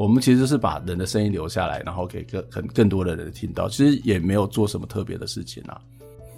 [0.00, 3.68] 我们其实是把人的声音留下来，然后给更很更多的人听到。
[3.68, 5.78] 其实也没有做什么特别的事情啊，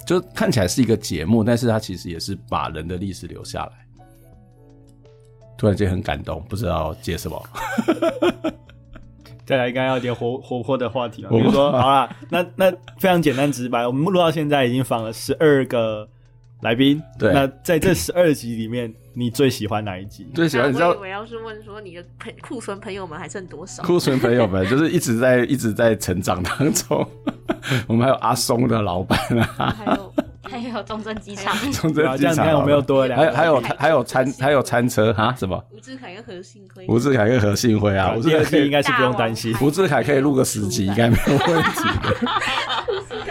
[0.04, 3.72] 就看起来是一个节目，但是它其实也是把人的历史留下来。
[5.56, 7.40] 突然间很感动，不知道接什么。
[9.46, 11.28] 再来，应该要一点活活泼的话题嘛？
[11.30, 16.08] 比如说，好啦，那那非常简单直白，我们录到现在已经访了十二个
[16.62, 17.00] 来宾。
[17.18, 20.26] 对，那在这十二集里面，你最喜欢哪一集？
[20.34, 20.88] 最喜欢你知道？
[20.90, 23.82] 我以为要是问说你的朋库存朋友们还剩多少？
[23.82, 27.06] 库存朋友们 就是一直在一直在成长当中。
[27.86, 35.34] 我们还有阿松的老板啊，还有还有中正机场，中正机场，这样我们又多了两个，还有还有还有餐还有餐车哈？
[35.38, 35.62] 什么？
[35.70, 41.80] 吴志凯跟何信辉，吴志凯跟何信辉啊，吴志凯应该是不用担心，吴志凯可以录个十集应该没有问题。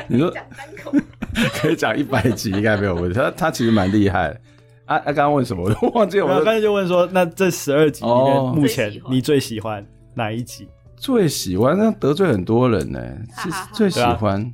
[0.07, 0.33] 你说
[1.59, 4.29] 可以讲一百集应该没有问题，他他其实蛮厉害。
[4.85, 5.63] 啊啊，刚刚问什么？
[5.63, 6.25] 我都忘记了。
[6.25, 10.67] 我刚才就问说，那这十二集里面，目前你最喜欢哪一集？
[10.97, 12.99] 最喜欢，那得罪很多人呢。
[13.37, 14.53] 是最喜欢。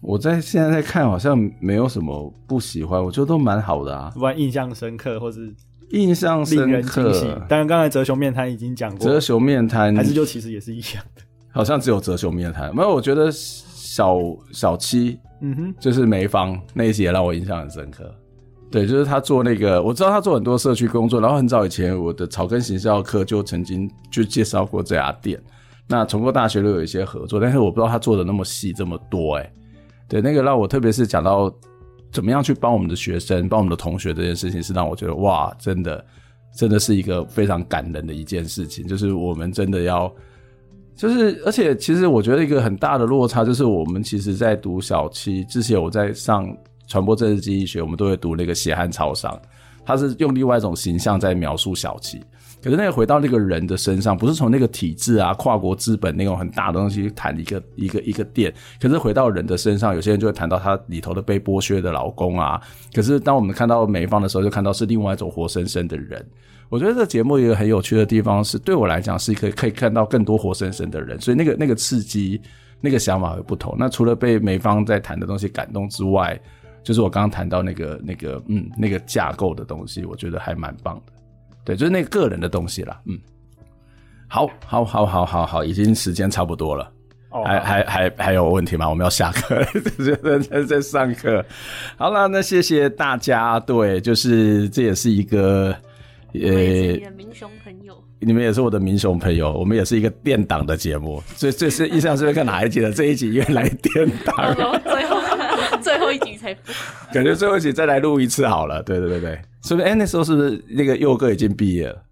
[0.00, 4.10] 我在现在在看，好像没有什么不喜欢，我觉得都蛮好的啊。
[4.14, 5.52] 不然印象深刻，或是
[5.90, 7.44] 印象深刻。
[7.48, 11.22] 当然，刚才哲雄面摊已经讲过，哲雄面摊还是就其实也是一样的。
[11.50, 12.88] 好像只有哲雄面摊没有。
[12.88, 14.18] 我觉得小
[14.52, 18.14] 小七，嗯哼，就是梅芳那一集也让我印象很深刻。
[18.70, 25.40] 对，就是他做那个，我知道他做很多社区工作，然后很早以前我的草根行销课就曾经就介绍过这家店。
[25.88, 29.52] 那重构大学都有一些合作，但是我不知道他做的那么细这么多，哎，
[30.08, 31.48] 对，那个让我特别是讲到
[32.10, 36.04] 怎么样去帮我们的学生、帮我们的同学这件事情，是让我觉得哇，真的，
[36.56, 38.84] 真的是一个非常感人的一件事情。
[38.84, 40.12] 就是我们真的要，
[40.96, 46.44] 就是而且其实我觉得一个很大的落差，就是我们其实在读小七之前，我在上。
[46.88, 49.36] 传播政治经济学，我们都会读那个血汗超商，
[49.84, 52.22] 他是用另外一种形象在描述小七。
[52.62, 62.62] 可是那个回到那个人的身上，不是从那个体制啊、跨国资本那种很大的东西去谈一个一个一个店，可是回到人的身上，有些人就会谈到他里头的被剥削的劳工啊。
[62.94, 66.24] 可是当我们看到美方的时候，就看到是另外一种活生生的人。
[66.68, 72.40] 我觉得这节目一个很有趣的地方是，对我来讲是可以可以看到更多活生生的人，所以那个那个刺激、
[72.80, 73.74] 那个想法会不同。
[73.78, 76.38] 那除了被美方在谈的东西感动之外，
[76.82, 81.12] 就是我刚刚谈到那个那个嗯那个架构的东西，我觉得还蛮棒的，
[81.64, 83.18] 对，就是那个个人的东西啦，嗯，
[84.28, 86.92] 好，好，好，好，好，好，已经时间差不多了，
[87.30, 88.88] 哦、还还还还有问题吗？
[88.88, 89.64] 我们要下课，
[90.40, 91.44] 在 在上课，
[91.96, 95.74] 好了，那谢谢大家，对，就是这也是一个
[96.44, 96.52] 呃，
[96.92, 102.92] 你的民雄朋友，你们也是我的民雄朋友，我们也是一个电档的节目，所以这是印象是会看哪一集的？
[102.92, 105.16] 这一集原来电档， 最后。
[105.82, 106.54] 最后一集才
[107.12, 108.82] 感觉最后一集再来录一次好了。
[108.82, 109.86] 对对对对，是不是？
[109.86, 112.02] 哎、欸，那时候是不是那个佑哥已经毕业了？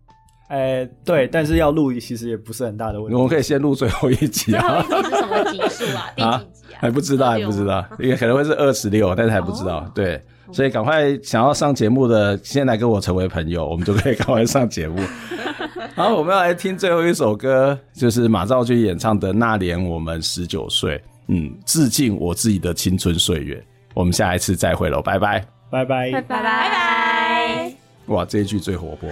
[0.49, 3.15] 哎、欸，对，但是要录其实也不是很大的问题。
[3.15, 4.83] 我们可以先录最后一集啊。
[4.83, 6.13] 最后一集是什么集数啊？
[6.15, 6.79] 第几集啊？
[6.79, 9.79] 还不知道，还不知道，也可能会是二十六，但是还不知道。
[9.79, 10.23] 哦、对，
[10.53, 15.01] 所以赶快想要上节目的，先来跟我成为朋友，我们就可以赶快上节目。
[15.95, 20.97] 好，我们要来听最后一首歌，就是马兆军演唱的《那年我们十九岁》。
[21.29, 23.65] 嗯，致敬我自己的青春岁月。
[23.95, 27.73] 我们下一次再会喽，拜拜，拜拜，拜拜，拜拜。
[28.07, 29.09] 哇，这一句最活泼。